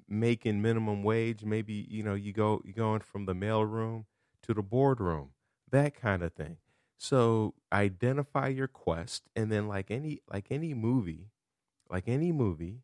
making 0.08 0.62
minimum 0.62 1.03
wage. 1.03 1.43
Maybe 1.43 1.74
you 1.89 2.03
know 2.03 2.13
you 2.15 2.34
go 2.34 2.62
you 2.65 2.74
going 2.74 3.01
from 3.01 3.25
the 3.25 3.34
mailroom 3.34 4.05
to 4.43 4.53
the 4.53 4.63
boardroom, 4.63 5.31
that 5.70 5.96
kind 5.96 6.24
of 6.24 6.34
thing. 6.34 6.58
So 6.98 7.55
identify 7.72 8.48
your 8.50 8.67
quest, 8.67 9.29
and 9.36 9.51
then 9.51 9.67
like 9.67 9.89
any 9.91 10.22
like 10.31 10.48
any 10.51 10.74
movie, 10.74 11.31
like 11.89 12.08
any 12.08 12.31
movie, 12.31 12.84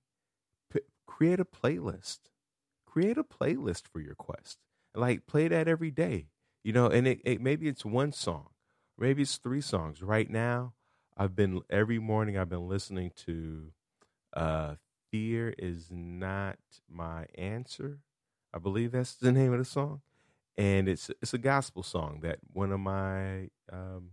p- 0.71 0.81
create 1.07 1.39
a 1.39 1.45
playlist. 1.45 2.19
Create 2.87 3.19
a 3.19 3.25
playlist 3.25 3.87
for 3.87 4.01
your 4.01 4.15
quest. 4.15 4.59
Like 4.95 5.27
play 5.27 5.49
that 5.49 5.69
every 5.69 5.91
day, 5.91 6.29
you 6.63 6.73
know. 6.73 6.87
And 6.87 7.07
it, 7.07 7.21
it 7.25 7.41
maybe 7.41 7.69
it's 7.69 7.85
one 7.85 8.13
song, 8.13 8.49
maybe 8.97 9.23
it's 9.23 9.37
three 9.37 9.61
songs. 9.61 10.01
Right 10.03 10.29
now, 10.29 10.73
I've 11.17 11.35
been 11.35 11.61
every 11.69 11.99
morning. 11.99 12.37
I've 12.37 12.49
been 12.49 12.69
listening 12.69 13.11
to 13.27 13.71
uh, 14.33 14.75
"Fear 15.11 15.55
Is 15.57 15.89
Not 15.91 16.57
My 16.89 17.27
Answer." 17.35 17.99
I 18.53 18.59
believe 18.59 18.91
that's 18.93 19.15
the 19.15 19.31
name 19.31 19.53
of 19.53 19.59
the 19.59 19.65
song 19.65 20.01
and 20.57 20.89
it's 20.89 21.09
it's 21.21 21.33
a 21.33 21.39
gospel 21.39 21.83
song 21.83 22.19
that 22.23 22.39
one 22.53 22.71
of 22.71 22.79
my 22.79 23.49
um, 23.71 24.11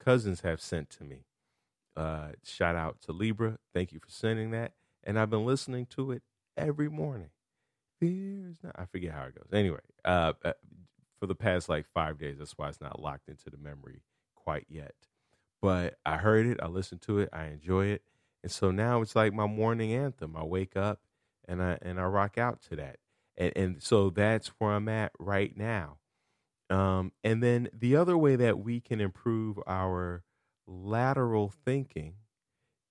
cousins 0.00 0.40
have 0.42 0.60
sent 0.60 0.90
to 0.90 1.04
me. 1.04 1.24
Uh, 1.96 2.30
shout 2.44 2.76
out 2.76 3.00
to 3.02 3.12
Libra, 3.12 3.58
thank 3.74 3.92
you 3.92 4.00
for 4.00 4.10
sending 4.10 4.50
that, 4.52 4.74
and 5.04 5.18
I've 5.18 5.30
been 5.30 5.46
listening 5.46 5.86
to 5.88 6.12
it 6.12 6.22
every 6.56 6.90
morning. 6.90 7.30
Fears 8.00 8.56
not, 8.62 8.76
I 8.78 8.84
forget 8.86 9.12
how 9.12 9.24
it 9.24 9.34
goes. 9.34 9.48
Anyway, 9.52 9.80
uh, 10.04 10.32
uh, 10.44 10.52
for 11.18 11.26
the 11.26 11.34
past 11.34 11.68
like 11.68 11.86
five 11.94 12.18
days, 12.18 12.36
that's 12.38 12.56
why 12.58 12.68
it's 12.68 12.80
not 12.80 13.00
locked 13.00 13.28
into 13.28 13.50
the 13.50 13.56
memory 13.56 14.02
quite 14.34 14.66
yet. 14.68 14.94
But 15.62 15.98
I 16.04 16.18
heard 16.18 16.46
it, 16.46 16.58
I 16.62 16.66
listened 16.66 17.02
to 17.02 17.18
it, 17.20 17.30
I 17.32 17.46
enjoy 17.46 17.86
it, 17.86 18.02
and 18.42 18.52
so 18.52 18.70
now 18.70 19.00
it's 19.00 19.16
like 19.16 19.32
my 19.32 19.46
morning 19.46 19.92
anthem. 19.92 20.36
I 20.36 20.44
wake 20.44 20.76
up 20.76 21.00
and 21.48 21.62
I 21.62 21.78
and 21.82 21.98
I 21.98 22.04
rock 22.04 22.38
out 22.38 22.60
to 22.68 22.76
that 22.76 22.98
and, 23.36 23.52
and 23.56 23.82
so 23.82 24.10
that's 24.10 24.48
where 24.58 24.72
I'm 24.72 24.88
at 24.88 25.12
right 25.18 25.56
now. 25.56 25.98
Um, 26.68 27.12
and 27.22 27.42
then 27.42 27.68
the 27.72 27.96
other 27.96 28.18
way 28.18 28.36
that 28.36 28.58
we 28.58 28.80
can 28.80 29.00
improve 29.00 29.58
our 29.66 30.24
lateral 30.66 31.52
thinking 31.64 32.14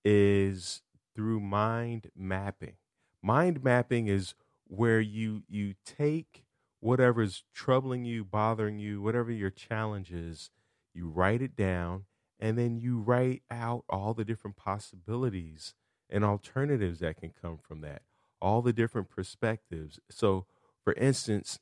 is 0.04 0.82
through 1.14 1.40
mind 1.40 2.10
mapping. 2.16 2.76
Mind 3.22 3.62
mapping 3.62 4.06
is 4.06 4.34
where 4.66 5.00
you 5.00 5.42
you 5.48 5.74
take 5.84 6.44
whatever's 6.80 7.44
troubling 7.54 8.04
you, 8.04 8.24
bothering 8.24 8.78
you, 8.78 9.00
whatever 9.00 9.30
your 9.30 9.50
challenge 9.50 10.12
is, 10.12 10.50
you 10.94 11.08
write 11.08 11.42
it 11.42 11.56
down, 11.56 12.04
and 12.38 12.58
then 12.58 12.76
you 12.76 12.98
write 12.98 13.42
out 13.50 13.84
all 13.88 14.14
the 14.14 14.24
different 14.24 14.56
possibilities 14.56 15.74
and 16.08 16.24
alternatives 16.24 17.00
that 17.00 17.16
can 17.16 17.32
come 17.42 17.58
from 17.58 17.80
that 17.80 18.02
all 18.40 18.62
the 18.62 18.72
different 18.72 19.10
perspectives. 19.10 19.98
So, 20.10 20.46
for 20.82 20.92
instance, 20.94 21.58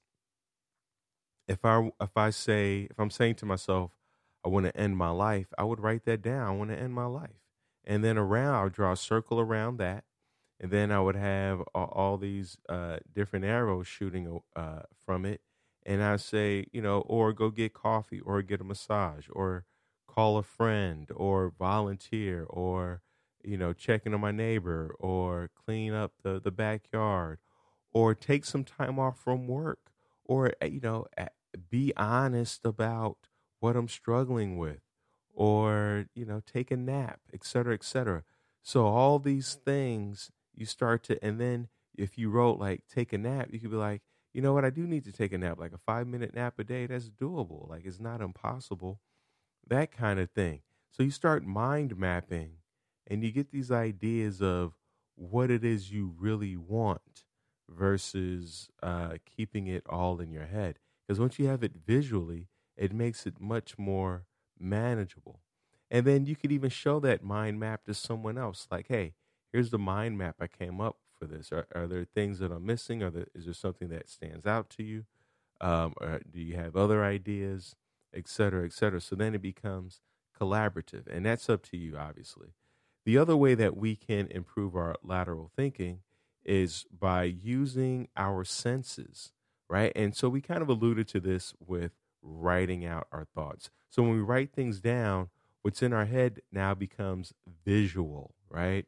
if 1.49 1.65
I 1.65 1.91
if 2.01 2.17
I 2.17 2.31
say 2.31 2.89
if 2.91 2.99
I'm 2.99 3.11
saying 3.11 3.37
to 3.37 3.47
myself, 3.47 3.93
I 4.45 4.49
want 4.49 4.67
to 4.67 4.77
end 4.77 4.97
my 4.97 5.11
life, 5.11 5.47
I 5.57 5.65
would 5.65 5.81
write 5.81 6.05
that 6.05 6.23
down. 6.23 6.47
I 6.47 6.51
want 6.51 6.71
to 6.71 6.79
end 6.79 6.95
my 6.95 7.07
life, 7.07 7.43
and 7.85 8.05
then 8.05 8.19
around 8.19 8.55
I'll 8.55 8.69
draw 8.69 8.93
a 8.93 8.97
circle 8.97 9.41
around 9.41 9.79
that, 9.79 10.05
and 10.61 10.71
then 10.71 10.91
I 10.93 11.01
would 11.01 11.17
have 11.17 11.61
all, 11.75 12.17
these 12.17 12.59
uh, 12.69 12.99
different 13.13 13.45
arrows 13.45 13.87
shooting 13.87 14.41
uh, 14.57 14.83
from 15.05 15.25
it, 15.25 15.41
and 15.85 16.03
I 16.03 16.17
say, 16.17 16.67
you 16.73 16.81
know, 16.83 17.01
or 17.01 17.33
go 17.33 17.51
get 17.51 17.75
coffee, 17.75 18.21
or 18.21 18.41
get 18.43 18.61
a 18.61 18.65
massage, 18.65 19.29
or 19.31 19.65
call 20.07 20.39
a 20.39 20.43
friend, 20.43 21.11
or 21.15 21.51
volunteer, 21.51 22.45
or 22.45 23.03
you 23.43 23.59
know, 23.59 23.75
checking 23.75 24.15
on 24.15 24.21
my 24.21 24.33
neighbor 24.33 24.95
or 24.99 25.51
clean 25.55 25.93
up 25.93 26.13
the, 26.23 26.41
the 26.41 26.51
backyard 26.51 27.39
or 27.93 28.15
take 28.15 28.45
some 28.45 28.65
time 28.65 28.99
off 28.99 29.19
from 29.19 29.47
work 29.47 29.91
or, 30.25 30.53
eh, 30.63 30.67
you 30.67 30.81
know, 30.81 31.07
be 31.71 31.93
honest 31.97 32.65
about 32.65 33.19
what 33.61 33.77
I'm 33.77 33.89
struggling 33.89 34.57
with 34.57 34.81
or, 35.33 36.07
you 36.15 36.25
know, 36.25 36.41
take 36.47 36.71
a 36.71 36.77
nap, 36.77 37.21
et 37.33 37.45
cetera, 37.45 37.75
et 37.75 37.85
cetera. 37.85 38.25
So 38.63 38.87
all 38.87 39.19
these 39.19 39.57
things 39.65 40.31
you 40.57 40.67
start 40.67 41.03
to, 41.05 41.23
and 41.25 41.41
then 41.41 41.69
if 41.97 42.19
you 42.19 42.31
wrote 42.31 42.59
like 42.59 42.83
take 42.89 43.13
a 43.13 43.19
nap, 43.19 43.49
you 43.53 43.61
could 43.61 43.71
be 43.71 43.77
like, 43.77 44.03
you 44.33 44.43
know 44.43 44.53
what, 44.53 44.65
I 44.65 44.71
do 44.71 44.87
need 44.87 45.05
to 45.05 45.13
take 45.13 45.33
a 45.33 45.39
nap, 45.39 45.59
like 45.59 45.73
a 45.73 45.79
five 45.79 46.07
minute 46.07 46.35
nap 46.35 46.59
a 46.59 46.65
day. 46.65 46.87
That's 46.87 47.09
doable. 47.11 47.69
Like 47.69 47.85
it's 47.85 48.01
not 48.01 48.21
impossible. 48.21 49.01
That 49.67 49.93
kind 49.93 50.21
of 50.21 50.31
thing. 50.31 50.63
So 50.91 51.03
you 51.03 51.11
start 51.11 51.45
mind 51.45 51.97
mapping 51.97 52.59
and 53.07 53.23
you 53.25 53.33
get 53.33 53.51
these 53.51 53.71
ideas 53.71 54.41
of 54.43 54.75
what 55.17 55.51
it 55.51 55.65
is 55.65 55.93
you 55.93 56.15
really 56.19 56.57
want 56.57 57.25
versus 57.69 58.69
uh, 58.83 59.15
keeping 59.25 59.67
it 59.67 59.85
all 59.89 60.21
in 60.21 60.31
your 60.33 60.47
head. 60.47 60.79
Because 61.07 61.21
once 61.21 61.39
you 61.39 61.47
have 61.47 61.63
it 61.63 61.73
visually, 61.87 62.49
it 62.77 62.93
makes 62.93 63.27
it 63.27 63.41
much 63.41 63.79
more 63.79 64.27
manageable. 64.59 65.41
And 65.91 66.07
then 66.07 66.27
you 66.27 66.37
could 66.37 66.53
even 66.53 66.71
show 66.71 66.99
that 67.01 67.23
mind 67.23 67.61
map 67.61 67.85
to 67.85 67.95
someone 67.95 68.39
else. 68.39 68.67
Like, 68.71 68.87
hey, 68.89 69.15
here's 69.55 69.71
the 69.71 69.79
mind 69.79 70.19
map 70.19 70.35
I 70.41 70.49
came 70.49 70.81
up 70.81 70.97
for 71.17 71.27
this. 71.27 71.53
Are, 71.53 71.69
are 71.77 71.87
there 71.87 72.05
things 72.05 72.41
that 72.41 72.51
I'm 72.51 72.67
missing? 72.67 73.05
Are 73.05 73.11
there, 73.11 73.29
is 73.37 73.45
there 73.45 73.55
something 73.55 73.89
that 73.89 74.11
stands 74.11 74.47
out 74.47 74.69
to 74.71 74.83
you? 74.83 75.05
Um, 75.61 75.95
or 76.01 76.21
do 76.29 76.41
you 76.41 76.57
have 76.57 76.75
other 76.75 77.05
ideas, 77.05 77.77
et 78.13 78.27
cetera, 78.27 78.65
et 78.65 78.73
cetera? 78.73 79.01
So 79.01 79.15
then 79.15 79.33
it 79.33 79.41
becomes 79.41 80.01
collaborative. 80.39 81.07
And 81.07 81.25
that's 81.25 81.49
up 81.49 81.63
to 81.71 81.77
you, 81.77 81.97
obviously. 81.97 82.49
The 83.07 83.17
other 83.17 83.37
way 83.37 83.55
that 83.55 83.77
we 83.77 83.95
can 83.95 84.27
improve 84.27 84.75
our 84.75 84.97
lateral 85.05 85.53
thinking 85.55 86.01
is 86.45 86.85
by 86.91 87.23
using 87.23 88.09
our 88.17 88.43
senses, 88.43 89.31
right? 89.71 89.93
And 89.95 90.17
so 90.17 90.29
we 90.29 90.41
kind 90.41 90.63
of 90.63 90.69
alluded 90.69 91.07
to 91.09 91.21
this 91.21 91.55
with 91.65 91.93
writing 92.23 92.85
out 92.85 93.07
our 93.13 93.25
thoughts. 93.25 93.71
So 93.89 94.03
when 94.03 94.13
we 94.15 94.21
write 94.21 94.53
things 94.53 94.81
down, 94.81 95.29
what's 95.63 95.81
in 95.81 95.93
our 95.93 96.07
head 96.07 96.41
now 96.51 96.75
becomes 96.75 97.33
visual, 97.65 98.35
right? 98.51 98.87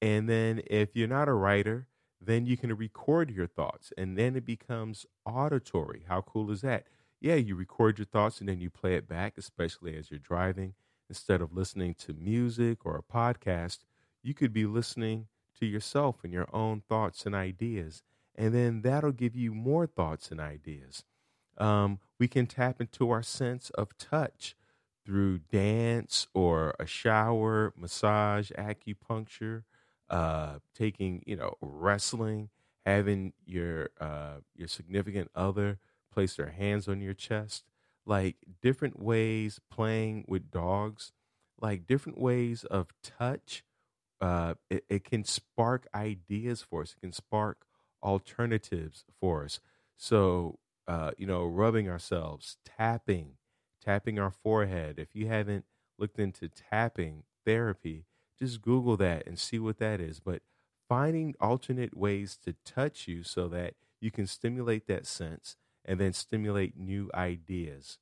And 0.00 0.28
then 0.28 0.62
if 0.66 0.94
you're 0.94 1.08
not 1.08 1.28
a 1.28 1.32
writer, 1.32 1.86
then 2.20 2.46
you 2.46 2.56
can 2.56 2.74
record 2.76 3.30
your 3.30 3.46
thoughts 3.46 3.92
and 3.96 4.16
then 4.16 4.36
it 4.36 4.44
becomes 4.44 5.06
auditory. 5.24 6.04
How 6.08 6.20
cool 6.20 6.50
is 6.50 6.60
that? 6.62 6.84
yeah, 7.20 7.34
you 7.34 7.56
record 7.56 7.98
your 7.98 8.06
thoughts 8.06 8.40
and 8.40 8.48
then 8.48 8.60
you 8.60 8.70
play 8.70 8.94
it 8.94 9.08
back, 9.08 9.34
especially 9.36 9.96
as 9.96 10.10
you're 10.10 10.18
driving. 10.18 10.74
Instead 11.08 11.40
of 11.40 11.54
listening 11.54 11.94
to 11.94 12.12
music 12.12 12.84
or 12.84 12.96
a 12.96 13.12
podcast, 13.12 13.78
you 14.22 14.34
could 14.34 14.52
be 14.52 14.66
listening 14.66 15.26
to 15.58 15.66
yourself 15.66 16.16
and 16.22 16.32
your 16.32 16.48
own 16.52 16.82
thoughts 16.88 17.26
and 17.26 17.34
ideas. 17.34 18.02
And 18.34 18.54
then 18.54 18.82
that'll 18.82 19.12
give 19.12 19.34
you 19.34 19.52
more 19.52 19.86
thoughts 19.86 20.30
and 20.30 20.40
ideas. 20.40 21.04
Um, 21.56 21.98
we 22.20 22.28
can 22.28 22.46
tap 22.46 22.80
into 22.80 23.10
our 23.10 23.22
sense 23.22 23.70
of 23.70 23.96
touch 23.98 24.54
through 25.04 25.38
dance 25.50 26.28
or 26.34 26.74
a 26.78 26.86
shower, 26.86 27.72
massage, 27.76 28.52
acupuncture, 28.52 29.64
uh, 30.10 30.58
taking, 30.74 31.22
you 31.26 31.36
know, 31.36 31.54
wrestling, 31.60 32.48
having 32.86 33.32
your 33.44 33.90
uh, 34.00 34.36
your 34.54 34.68
significant 34.68 35.30
other 35.34 35.78
place 36.12 36.36
their 36.36 36.50
hands 36.50 36.88
on 36.88 37.00
your 37.00 37.14
chest, 37.14 37.64
like 38.06 38.36
different 38.62 39.00
ways 39.00 39.60
playing 39.70 40.24
with 40.26 40.50
dogs, 40.50 41.12
like 41.60 41.86
different 41.86 42.18
ways 42.18 42.64
of 42.64 42.88
touch. 43.02 43.64
Uh, 44.20 44.54
it, 44.68 44.84
it 44.88 45.04
can 45.04 45.24
spark 45.24 45.86
ideas 45.94 46.62
for 46.62 46.82
us. 46.82 46.94
It 46.96 47.00
can 47.00 47.12
spark 47.12 47.66
alternatives 48.02 49.04
for 49.20 49.44
us. 49.44 49.60
So, 49.96 50.58
uh, 50.86 51.12
you 51.16 51.26
know, 51.26 51.44
rubbing 51.44 51.88
ourselves, 51.88 52.56
tapping, 52.64 53.32
tapping 53.84 54.18
our 54.18 54.30
forehead. 54.30 54.98
If 54.98 55.14
you 55.14 55.28
haven't 55.28 55.64
looked 55.98 56.18
into 56.18 56.48
tapping 56.48 57.24
therapy, 57.44 58.06
just 58.40 58.62
Google 58.62 58.96
that 58.98 59.26
and 59.26 59.38
see 59.38 59.58
what 59.58 59.78
that 59.78 60.00
is. 60.00 60.20
But 60.20 60.42
finding 60.88 61.34
alternate 61.40 61.96
ways 61.96 62.38
to 62.44 62.54
touch 62.64 63.06
you 63.06 63.22
so 63.22 63.48
that 63.48 63.74
you 64.00 64.10
can 64.10 64.26
stimulate 64.26 64.86
that 64.86 65.06
sense 65.06 65.56
and 65.84 65.98
then 65.98 66.12
stimulate 66.12 66.78
new 66.78 67.10
ideas. 67.14 67.98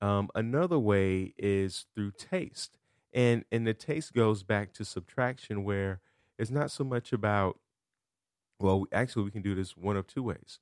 Um, 0.00 0.28
another 0.34 0.78
way 0.78 1.34
is 1.38 1.86
through 1.94 2.12
taste. 2.12 2.76
And, 3.12 3.44
and 3.50 3.66
the 3.66 3.74
taste 3.74 4.12
goes 4.12 4.42
back 4.42 4.72
to 4.74 4.84
subtraction, 4.84 5.64
where 5.64 6.00
it's 6.38 6.50
not 6.50 6.70
so 6.70 6.84
much 6.84 7.12
about, 7.12 7.58
well, 8.60 8.86
actually, 8.92 9.24
we 9.24 9.30
can 9.30 9.42
do 9.42 9.54
this 9.54 9.76
one 9.76 9.96
of 9.96 10.06
two 10.06 10.22
ways 10.22 10.58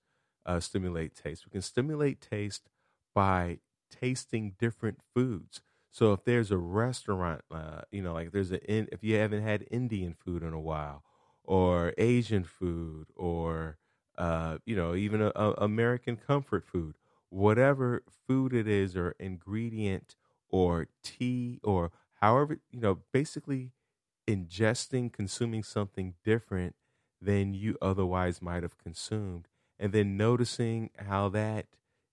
uh, 0.47 0.61
stimulate 0.61 1.15
taste. 1.15 1.47
We 1.47 1.51
can 1.51 1.63
stimulate 1.63 2.21
taste 2.21 2.69
by 3.15 3.59
tasting 3.91 4.55
different 4.59 4.99
foods. 5.15 5.63
So 5.95 6.13
if 6.13 6.25
there's 6.25 6.51
a 6.51 6.59
restaurant, 6.59 7.43
uh, 7.53 7.83
you 7.93 8.03
know, 8.03 8.13
like 8.15 8.33
there's 8.33 8.51
a 8.53 8.59
if 8.93 9.05
you 9.05 9.15
haven't 9.17 9.45
had 9.45 9.65
Indian 9.71 10.13
food 10.13 10.43
in 10.43 10.53
a 10.53 10.61
while, 10.61 11.05
or 11.45 11.95
Asian 11.99 12.43
food, 12.45 13.07
or 13.15 13.79
uh, 14.19 14.59
you 14.67 14.75
know, 14.77 14.97
even 14.97 15.23
a, 15.23 15.31
a 15.37 15.53
American 15.53 16.17
comfort 16.17 16.67
food, 16.67 16.97
whatever 17.29 18.03
food 18.27 18.53
it 18.53 18.67
is, 18.67 18.97
or 18.97 19.13
ingredient, 19.21 20.17
or 20.49 20.89
tea, 21.05 21.61
or 21.63 21.93
however, 22.15 22.59
you 22.73 22.81
know, 22.81 23.03
basically 23.13 23.73
ingesting, 24.27 25.13
consuming 25.13 25.63
something 25.63 26.15
different 26.25 26.75
than 27.21 27.55
you 27.55 27.77
otherwise 27.81 28.43
might 28.43 28.63
have 28.63 28.79
consumed, 28.79 29.49
and 29.79 29.93
then 29.93 30.17
noticing 30.17 30.91
how 30.99 31.29
that 31.29 31.67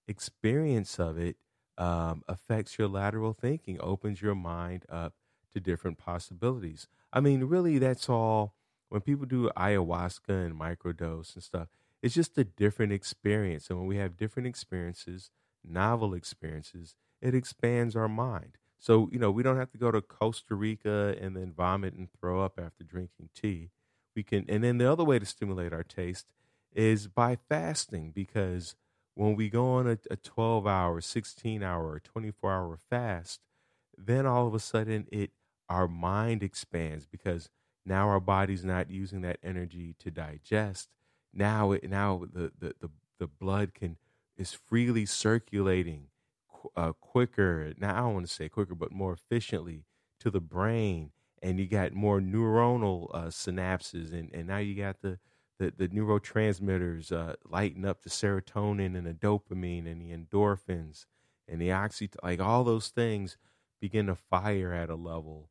experience 0.08 1.00
of 1.00 1.17
it 1.17 1.38
um, 1.82 2.22
affects 2.28 2.78
your 2.78 2.88
lateral 2.88 3.34
thinking, 3.34 3.80
opens 3.82 4.22
your 4.22 4.36
mind 4.36 4.86
up 4.88 5.15
to 5.54 5.60
different 5.60 5.98
possibilities. 5.98 6.88
I 7.12 7.20
mean, 7.22 7.46
really, 7.46 7.80
that's 7.80 8.08
all. 8.08 8.54
When 8.89 9.02
people 9.02 9.26
do 9.26 9.50
ayahuasca 9.58 10.46
and 10.46 10.54
microdose 10.60 11.34
and 11.34 11.44
stuff, 11.44 11.70
it's 12.04 12.13
just 12.13 12.38
a 12.38 12.44
different 12.44 12.91
experience. 12.94 13.70
And 13.70 13.80
when 13.80 13.88
we 13.88 13.98
have 13.98 14.15
different 14.17 14.48
experiences, 14.48 15.32
novel 15.63 16.13
experiences, 16.13 16.96
it 17.20 17.34
expands 17.34 17.96
our 17.96 18.10
mind. 18.10 18.58
So, 18.78 19.10
you 19.12 19.17
know, 19.20 19.32
we 19.32 19.44
don't 19.44 19.58
have 19.58 19.72
to 19.72 19.78
go 19.78 19.91
to 19.91 20.02
Costa 20.02 20.54
Rica 20.56 21.15
and 21.20 21.36
then 21.36 21.52
vomit 21.52 21.94
and 21.94 22.10
throw 22.12 22.44
up 22.44 22.60
after 22.60 22.84
drinking 22.84 23.30
tea. 23.34 23.70
We 24.15 24.24
can, 24.24 24.46
and 24.50 24.63
then 24.63 24.78
the 24.78 24.91
other 24.91 25.04
way 25.04 25.20
to 25.20 25.26
stimulate 25.26 25.74
our 25.74 25.84
taste 25.84 26.28
is 26.74 27.08
by 27.08 27.38
fasting 27.50 28.12
because 28.12 28.76
when 29.21 29.36
we 29.36 29.49
go 29.49 29.73
on 29.73 29.88
a, 29.88 29.99
a 30.10 30.15
12 30.15 30.65
hour, 30.65 30.99
16 30.99 31.62
hour, 31.62 31.99
24 31.99 32.51
hour 32.51 32.75
fast, 32.89 33.39
then 33.95 34.25
all 34.25 34.47
of 34.47 34.55
a 34.55 34.60
sudden 34.60 35.07
it 35.12 35.29
our 35.69 35.88
mind 35.88 36.41
expands 36.41 37.05
because 37.05 37.47
now 37.86 38.07
our 38.07 38.19
body's 38.19 38.65
not 38.65 38.89
using 38.89 39.21
that 39.21 39.38
energy 39.43 39.95
to 39.99 40.10
digest. 40.10 40.89
Now 41.31 41.71
it 41.71 41.88
now 41.88 42.25
the 42.34 42.51
the 42.57 42.73
the, 42.79 42.89
the 43.19 43.27
blood 43.27 43.75
can 43.75 43.97
is 44.38 44.53
freely 44.53 45.05
circulating 45.05 46.07
uh, 46.75 46.93
quicker. 46.93 47.75
Now 47.77 47.93
I 47.93 47.99
don't 47.99 48.15
want 48.15 48.27
to 48.27 48.34
say 48.34 48.49
quicker, 48.49 48.73
but 48.73 48.91
more 48.91 49.13
efficiently 49.13 49.86
to 50.19 50.31
the 50.31 50.41
brain, 50.41 51.12
and 51.43 51.60
you 51.60 51.67
got 51.67 51.93
more 51.93 52.19
neuronal 52.19 53.10
uh, 53.13 53.27
synapses, 53.27 54.13
and 54.13 54.34
and 54.34 54.47
now 54.47 54.57
you 54.57 54.73
got 54.73 55.03
the 55.03 55.19
the, 55.62 55.71
the 55.78 55.88
neurotransmitters 55.89 57.12
uh, 57.12 57.36
lighten 57.47 57.86
up 57.86 58.02
the 58.02 58.10
serotonin 58.10 58.97
and 58.97 59.06
the 59.06 59.13
dopamine 59.13 59.89
and 59.89 60.02
the 60.02 60.12
endorphins 60.15 61.06
and 61.47 61.62
the 61.62 61.71
oxy 61.71 62.10
like 62.24 62.39
all 62.39 62.63
those 62.63 62.88
things 62.88 63.38
begin 63.80 64.08
to 64.08 64.15
fire 64.15 64.74
at 64.74 64.89
a 64.89 64.95
level 64.95 65.50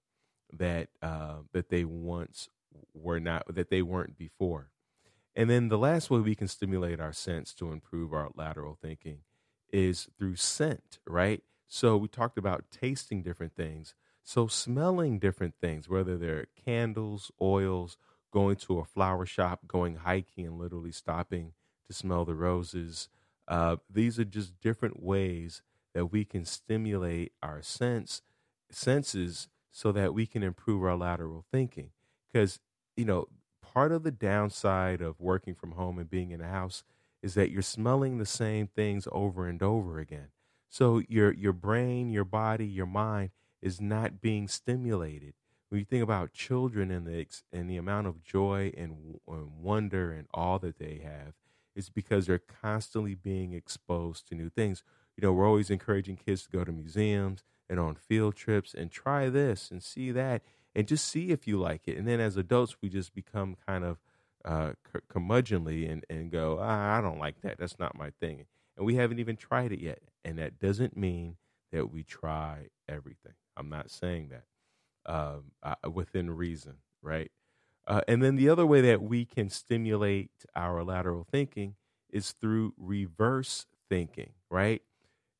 that 0.52 0.88
uh, 1.00 1.36
that 1.52 1.68
they 1.68 1.84
once 1.84 2.48
were 2.92 3.20
not 3.20 3.54
that 3.54 3.70
they 3.70 3.82
weren't 3.82 4.18
before. 4.18 4.70
And 5.36 5.48
then 5.48 5.68
the 5.68 5.78
last 5.78 6.10
way 6.10 6.18
we 6.18 6.34
can 6.34 6.48
stimulate 6.48 7.00
our 7.00 7.12
sense 7.12 7.54
to 7.54 7.70
improve 7.70 8.12
our 8.12 8.30
lateral 8.34 8.76
thinking 8.80 9.18
is 9.72 10.08
through 10.18 10.36
scent 10.36 10.98
right? 11.06 11.42
So 11.68 11.96
we 11.96 12.08
talked 12.08 12.36
about 12.36 12.64
tasting 12.72 13.22
different 13.22 13.54
things. 13.54 13.94
So 14.24 14.48
smelling 14.48 15.20
different 15.20 15.54
things 15.60 15.88
whether 15.88 16.18
they're 16.18 16.46
candles 16.64 17.30
oils 17.40 17.96
going 18.30 18.56
to 18.56 18.78
a 18.78 18.84
flower 18.84 19.26
shop, 19.26 19.66
going 19.66 19.96
hiking, 19.96 20.46
and 20.46 20.58
literally 20.58 20.92
stopping 20.92 21.52
to 21.86 21.92
smell 21.92 22.24
the 22.24 22.34
roses. 22.34 23.08
Uh, 23.48 23.76
these 23.88 24.18
are 24.18 24.24
just 24.24 24.60
different 24.60 25.02
ways 25.02 25.62
that 25.94 26.06
we 26.06 26.24
can 26.24 26.44
stimulate 26.44 27.32
our 27.42 27.62
sense 27.62 28.22
senses 28.70 29.48
so 29.72 29.92
that 29.92 30.14
we 30.14 30.26
can 30.26 30.42
improve 30.42 30.82
our 30.84 30.96
lateral 30.96 31.44
thinking. 31.50 31.90
Because 32.32 32.60
you 32.96 33.04
know, 33.04 33.28
part 33.62 33.92
of 33.92 34.02
the 34.02 34.10
downside 34.10 35.00
of 35.00 35.20
working 35.20 35.54
from 35.54 35.72
home 35.72 35.98
and 35.98 36.10
being 36.10 36.30
in 36.30 36.40
a 36.40 36.48
house 36.48 36.84
is 37.22 37.34
that 37.34 37.50
you're 37.50 37.62
smelling 37.62 38.18
the 38.18 38.26
same 38.26 38.66
things 38.66 39.06
over 39.12 39.46
and 39.46 39.62
over 39.62 39.98
again. 39.98 40.28
So 40.68 41.02
your 41.08 41.32
your 41.32 41.52
brain, 41.52 42.10
your 42.10 42.24
body, 42.24 42.66
your 42.66 42.86
mind 42.86 43.30
is 43.60 43.80
not 43.80 44.20
being 44.20 44.48
stimulated 44.48 45.34
when 45.70 45.78
you 45.78 45.84
think 45.84 46.02
about 46.02 46.32
children 46.32 46.90
and 46.90 47.06
the 47.06 47.26
and 47.52 47.70
the 47.70 47.76
amount 47.76 48.08
of 48.08 48.22
joy 48.22 48.72
and, 48.76 49.18
and 49.26 49.62
wonder 49.62 50.12
and 50.12 50.26
all 50.34 50.58
that 50.58 50.78
they 50.78 51.00
have, 51.02 51.34
it's 51.74 51.88
because 51.88 52.26
they're 52.26 52.38
constantly 52.40 53.14
being 53.14 53.52
exposed 53.52 54.28
to 54.28 54.34
new 54.34 54.50
things. 54.50 54.82
You 55.16 55.22
know, 55.22 55.32
we're 55.32 55.46
always 55.46 55.70
encouraging 55.70 56.16
kids 56.16 56.42
to 56.42 56.50
go 56.50 56.64
to 56.64 56.72
museums 56.72 57.44
and 57.68 57.78
on 57.78 57.94
field 57.94 58.34
trips 58.34 58.74
and 58.74 58.90
try 58.90 59.28
this 59.28 59.70
and 59.70 59.82
see 59.82 60.10
that 60.10 60.42
and 60.74 60.88
just 60.88 61.08
see 61.08 61.30
if 61.30 61.46
you 61.46 61.58
like 61.58 61.86
it. 61.86 61.96
And 61.96 62.06
then 62.06 62.20
as 62.20 62.36
adults, 62.36 62.76
we 62.82 62.88
just 62.88 63.14
become 63.14 63.56
kind 63.66 63.84
of 63.84 63.98
uh, 64.44 64.72
curmudgeonly 65.12 65.90
and, 65.90 66.04
and 66.10 66.32
go, 66.32 66.58
ah, 66.60 66.98
I 66.98 67.00
don't 67.00 67.18
like 67.18 67.42
that. 67.42 67.58
That's 67.58 67.78
not 67.78 67.96
my 67.96 68.10
thing. 68.20 68.46
And 68.76 68.86
we 68.86 68.96
haven't 68.96 69.20
even 69.20 69.36
tried 69.36 69.72
it 69.72 69.80
yet. 69.80 70.00
And 70.24 70.38
that 70.38 70.58
doesn't 70.58 70.96
mean 70.96 71.36
that 71.70 71.92
we 71.92 72.02
try 72.02 72.68
everything. 72.88 73.34
I'm 73.56 73.68
not 73.68 73.90
saying 73.90 74.30
that 74.30 74.44
um, 75.10 75.42
uh, 75.62 75.90
within 75.90 76.30
reason, 76.30 76.76
right? 77.02 77.32
Uh, 77.86 78.00
and 78.06 78.22
then 78.22 78.36
the 78.36 78.48
other 78.48 78.64
way 78.64 78.80
that 78.80 79.02
we 79.02 79.24
can 79.24 79.50
stimulate 79.50 80.30
our 80.54 80.84
lateral 80.84 81.26
thinking 81.28 81.74
is 82.08 82.32
through 82.32 82.74
reverse 82.78 83.66
thinking, 83.88 84.30
right? 84.48 84.82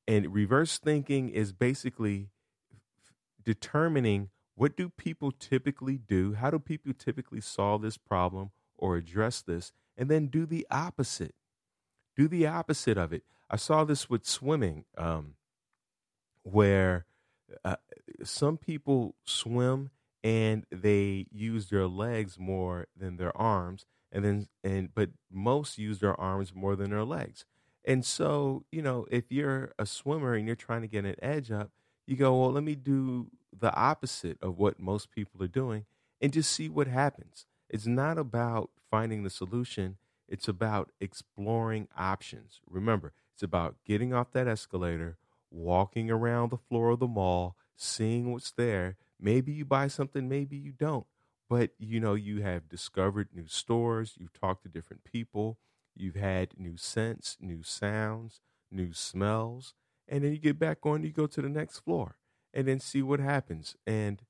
And 0.09 0.35
reverse 0.35 0.79
thinking 0.79 1.29
is 1.29 1.53
basically 1.53 2.31
determining 3.45 4.31
what 4.57 4.77
do 4.77 4.89
people 4.89 5.31
typically 5.31 5.99
do? 5.99 6.35
How 6.35 6.51
do 6.51 6.59
people 6.59 6.93
typically 6.93 7.41
solve 7.41 7.83
this 7.83 7.97
problem 7.97 8.51
or 8.77 8.97
address 8.97 9.41
this? 9.41 9.73
And 9.97 10.11
then 10.11 10.27
do 10.27 10.47
the 10.47 10.67
opposite. 10.69 11.35
Do 12.17 12.27
the 12.27 12.49
opposite 12.49 12.99
of 12.99 13.13
it. 13.13 13.23
I 13.49 13.57
saw 13.57 13.85
this 13.85 14.11
with 14.11 14.27
swimming, 14.27 14.85
um, 14.99 15.35
where 16.43 17.07
uh, 17.65 17.77
some 18.25 18.57
people 18.57 19.15
swim 19.25 19.91
and 20.23 20.67
they 20.71 21.27
use 21.33 21.71
their 21.71 21.87
legs 21.87 22.39
more 22.39 22.87
than 22.97 23.17
their 23.17 23.37
arms 23.37 23.87
and 24.13 24.25
then 24.25 24.49
and 24.63 24.95
but 24.95 25.11
most 25.31 25.79
use 25.79 26.01
their 26.01 26.19
arms 26.21 26.55
more 26.55 26.77
than 26.77 26.91
their 26.91 27.05
legs. 27.05 27.45
And 27.85 28.05
so 28.05 28.65
you 28.71 28.83
know 28.83 29.07
if 29.11 29.31
you're 29.31 29.73
a 29.79 29.87
swimmer 29.87 30.35
and 30.35 30.47
you're 30.47 30.57
trying 30.57 30.83
to 30.83 30.89
get 30.89 31.05
an 31.05 31.17
edge 31.23 31.51
up 31.51 31.71
you 32.07 32.17
go 32.17 32.39
well 32.39 32.53
let 32.53 32.65
me 32.65 32.75
do 32.75 33.29
the 33.59 33.75
opposite 33.75 34.39
of 34.43 34.59
what 34.59 34.79
most 34.79 35.11
people 35.11 35.43
are 35.43 35.49
doing 35.49 35.85
and 36.21 36.33
just 36.33 36.51
see 36.53 36.69
what 36.69 36.87
happens. 36.87 37.47
It's 37.69 37.87
not 37.87 38.19
about 38.19 38.71
finding 38.91 39.23
the 39.23 39.31
solution. 39.31 39.97
It's 40.29 40.49
about 40.49 40.91
exploring 41.01 41.89
options. 41.97 42.61
Remember 42.69 43.13
It's 43.35 43.43
about 43.43 43.77
getting 43.85 44.13
off 44.13 44.33
that 44.33 44.47
escalator, 44.47 45.17
walking 45.51 46.11
around 46.11 46.51
the 46.51 46.57
floor 46.59 46.91
of 46.91 47.01
the 47.01 47.09
mall, 47.09 47.57
seeing 47.77 48.33
what's 48.33 48.53
there. 48.53 48.97
Maybe 49.21 49.53
you 49.53 49.65
buy 49.65 49.89
something, 49.89 50.29
maybe 50.29 50.57
you 50.57 50.73
don't. 50.73 51.07
But 51.49 51.73
you 51.79 52.01
know, 52.01 52.15
you 52.15 52.43
have 52.43 52.69
discovered 52.69 53.29
new 53.35 53.47
stores, 53.49 54.15
you've 54.17 54.33
talked 54.33 54.63
to 54.63 54.69
different 54.69 55.05
people, 55.05 55.59
you've 55.95 56.15
had 56.15 56.59
new 56.59 56.77
scents, 56.77 57.37
new 57.41 57.63
sounds, 57.63 58.41
new 58.71 58.93
smells, 58.93 59.75
and 60.09 60.25
then 60.25 60.33
you 60.33 60.39
get 60.39 60.59
back 60.59 60.87
on, 60.87 61.03
you 61.03 61.11
go 61.11 61.27
to 61.27 61.43
the 61.43 61.49
next 61.49 61.81
floor 61.81 62.17
and 62.55 62.67
then 62.69 62.81
see 62.81 63.03
what 63.03 63.21
happens. 63.21 63.77
And 63.87 64.23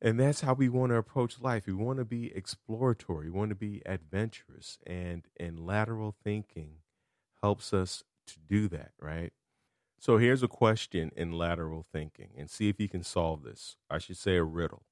and 0.00 0.18
that's 0.18 0.40
how 0.40 0.54
we 0.54 0.68
want 0.68 0.90
to 0.90 0.96
approach 0.96 1.40
life. 1.40 1.66
We 1.66 1.74
want 1.74 1.98
to 1.98 2.04
be 2.04 2.34
exploratory. 2.34 3.30
We 3.30 3.38
want 3.38 3.50
to 3.50 3.54
be 3.56 3.82
adventurous, 3.86 4.78
and 4.86 5.26
and 5.38 5.60
lateral 5.60 6.14
thinking 6.24 6.78
helps 7.42 7.72
us 7.72 8.04
to 8.28 8.38
do 8.40 8.68
that, 8.68 8.92
right? 9.00 9.32
So 10.02 10.16
here's 10.16 10.42
a 10.42 10.48
question 10.48 11.12
in 11.14 11.30
lateral 11.30 11.86
thinking, 11.92 12.30
and 12.36 12.50
see 12.50 12.68
if 12.68 12.80
you 12.80 12.88
can 12.88 13.04
solve 13.04 13.44
this. 13.44 13.76
I 13.88 13.98
should 13.98 14.16
say 14.16 14.34
a 14.34 14.42
riddle. 14.42 14.82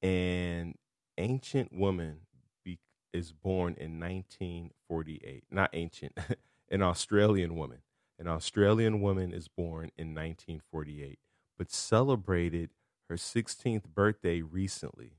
An 0.00 0.72
ancient 1.18 1.74
woman 1.74 2.20
be, 2.64 2.78
is 3.12 3.32
born 3.32 3.74
in 3.74 4.00
1948. 4.00 5.44
Not 5.50 5.68
ancient, 5.74 6.16
an 6.70 6.80
Australian 6.80 7.56
woman. 7.56 7.80
An 8.18 8.26
Australian 8.26 9.02
woman 9.02 9.34
is 9.34 9.48
born 9.48 9.90
in 9.98 10.14
1948, 10.14 11.18
but 11.58 11.70
celebrated 11.70 12.70
her 13.10 13.16
16th 13.16 13.84
birthday 13.94 14.40
recently. 14.40 15.18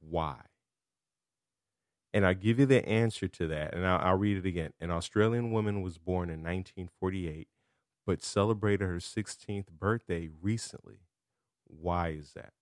Why? 0.00 0.36
And 2.14 2.24
I'll 2.24 2.32
give 2.32 2.58
you 2.58 2.64
the 2.64 2.88
answer 2.88 3.28
to 3.28 3.46
that, 3.48 3.74
and 3.74 3.86
I'll, 3.86 3.98
I'll, 3.98 4.16
read 4.16 4.38
it 4.38 4.46
again. 4.46 4.72
An 4.80 4.90
Australian 4.90 5.50
woman 5.50 5.82
was 5.82 5.98
born 5.98 6.30
in 6.30 6.42
1948, 6.42 7.48
but 8.06 8.22
celebrated 8.22 8.84
her 8.84 8.96
16th 8.96 9.70
birthday 9.70 10.28
recently. 10.42 11.00
Why 11.66 12.08
is 12.08 12.32
that? 12.34 12.52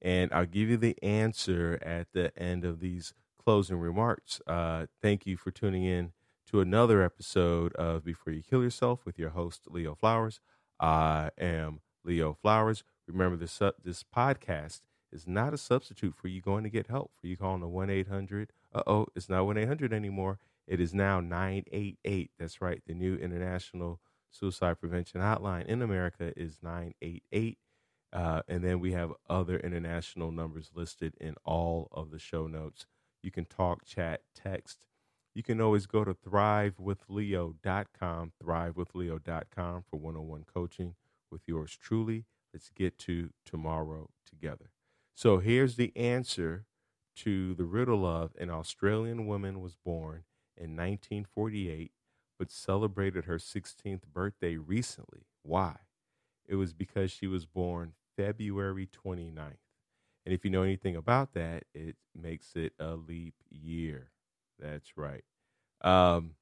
And 0.00 0.32
I'll 0.32 0.46
give 0.46 0.68
you 0.68 0.76
the 0.76 0.96
answer 1.02 1.78
at 1.82 2.08
the 2.12 2.36
end 2.36 2.64
of 2.64 2.80
these 2.80 3.14
closing 3.42 3.78
remarks. 3.78 4.40
Uh, 4.46 4.86
thank 5.00 5.26
you 5.26 5.36
for 5.36 5.50
tuning 5.50 5.84
in 5.84 6.12
to 6.50 6.60
another 6.60 7.02
episode 7.02 7.72
of 7.74 8.04
Before 8.04 8.32
You 8.32 8.42
Kill 8.42 8.62
Yourself 8.62 9.06
with 9.06 9.18
your 9.18 9.30
host, 9.30 9.62
Leo 9.68 9.94
Flowers. 9.94 10.40
I 10.80 11.30
am 11.38 11.80
Leo 12.04 12.34
Flowers. 12.34 12.82
Remember, 13.06 13.36
this, 13.36 13.62
uh, 13.62 13.72
this 13.82 14.04
podcast 14.04 14.80
is 15.12 15.26
not 15.26 15.54
a 15.54 15.58
substitute 15.58 16.14
for 16.16 16.28
you 16.28 16.40
going 16.40 16.64
to 16.64 16.70
get 16.70 16.88
help, 16.88 17.12
for 17.20 17.26
you 17.26 17.36
calling 17.36 17.60
the 17.60 17.68
1 17.68 17.90
800. 17.90 18.52
Uh 18.74 18.82
oh, 18.86 19.06
it's 19.14 19.28
not 19.28 19.46
1 19.46 19.58
800 19.58 19.92
anymore. 19.92 20.38
It 20.66 20.80
is 20.80 20.94
now 20.94 21.20
988. 21.20 22.30
That's 22.38 22.60
right. 22.60 22.82
The 22.86 22.94
new 22.94 23.16
international 23.16 24.00
suicide 24.32 24.80
prevention 24.80 25.20
hotline 25.20 25.66
in 25.66 25.82
America 25.82 26.32
is 26.36 26.58
988. 26.62 27.58
Uh, 28.12 28.42
and 28.48 28.64
then 28.64 28.80
we 28.80 28.92
have 28.92 29.12
other 29.28 29.58
international 29.58 30.32
numbers 30.32 30.70
listed 30.74 31.14
in 31.20 31.34
all 31.44 31.88
of 31.92 32.10
the 32.10 32.18
show 32.18 32.46
notes. 32.46 32.86
You 33.22 33.30
can 33.30 33.44
talk, 33.44 33.84
chat, 33.84 34.22
text. 34.34 34.86
You 35.34 35.42
can 35.42 35.60
always 35.60 35.86
go 35.86 36.04
to 36.04 36.12
thrivewithleo.com, 36.12 38.32
thrivewithleo.com 38.42 39.84
for 39.88 39.96
one 39.96 40.16
on 40.16 40.28
one 40.28 40.44
coaching 40.44 40.94
with 41.30 41.42
yours 41.46 41.78
truly. 41.80 42.26
Let's 42.52 42.68
get 42.68 42.98
to 42.98 43.30
tomorrow 43.46 44.10
together. 44.28 44.72
So 45.14 45.38
here's 45.38 45.76
the 45.76 45.96
answer 45.96 46.66
to 47.16 47.54
the 47.54 47.64
riddle 47.64 48.04
of 48.04 48.32
an 48.38 48.50
Australian 48.50 49.26
woman 49.26 49.60
was 49.60 49.74
born 49.74 50.24
in 50.56 50.76
1948 50.76 51.92
but 52.38 52.50
celebrated 52.50 53.24
her 53.26 53.38
16th 53.38 54.02
birthday 54.12 54.56
recently. 54.56 55.26
Why? 55.42 55.76
It 56.46 56.56
was 56.56 56.72
because 56.72 57.10
she 57.10 57.26
was 57.26 57.46
born 57.46 57.94
February 58.16 58.86
29th. 58.86 59.58
And 60.24 60.32
if 60.34 60.44
you 60.44 60.50
know 60.50 60.62
anything 60.62 60.96
about 60.96 61.34
that, 61.34 61.64
it 61.74 61.96
makes 62.14 62.54
it 62.54 62.74
a 62.78 62.94
leap 62.94 63.34
year. 63.50 64.10
That's 64.58 64.96
right. 64.96 65.24
Um, 65.82 66.32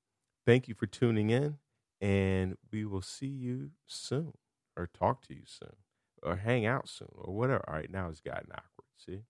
thank 0.46 0.68
you 0.68 0.74
for 0.74 0.86
tuning 0.86 1.30
in, 1.30 1.58
and 2.00 2.56
we 2.72 2.84
will 2.84 3.02
see 3.02 3.26
you 3.26 3.70
soon 3.86 4.34
or 4.76 4.86
talk 4.86 5.22
to 5.28 5.34
you 5.34 5.42
soon 5.46 5.76
or 6.22 6.36
hang 6.36 6.66
out 6.66 6.88
soon 6.88 7.08
or 7.16 7.34
whatever. 7.34 7.64
All 7.68 7.74
right, 7.74 7.90
now 7.90 8.08
it's 8.08 8.20
gotten 8.20 8.50
awkward. 8.52 8.86
See? 8.96 9.22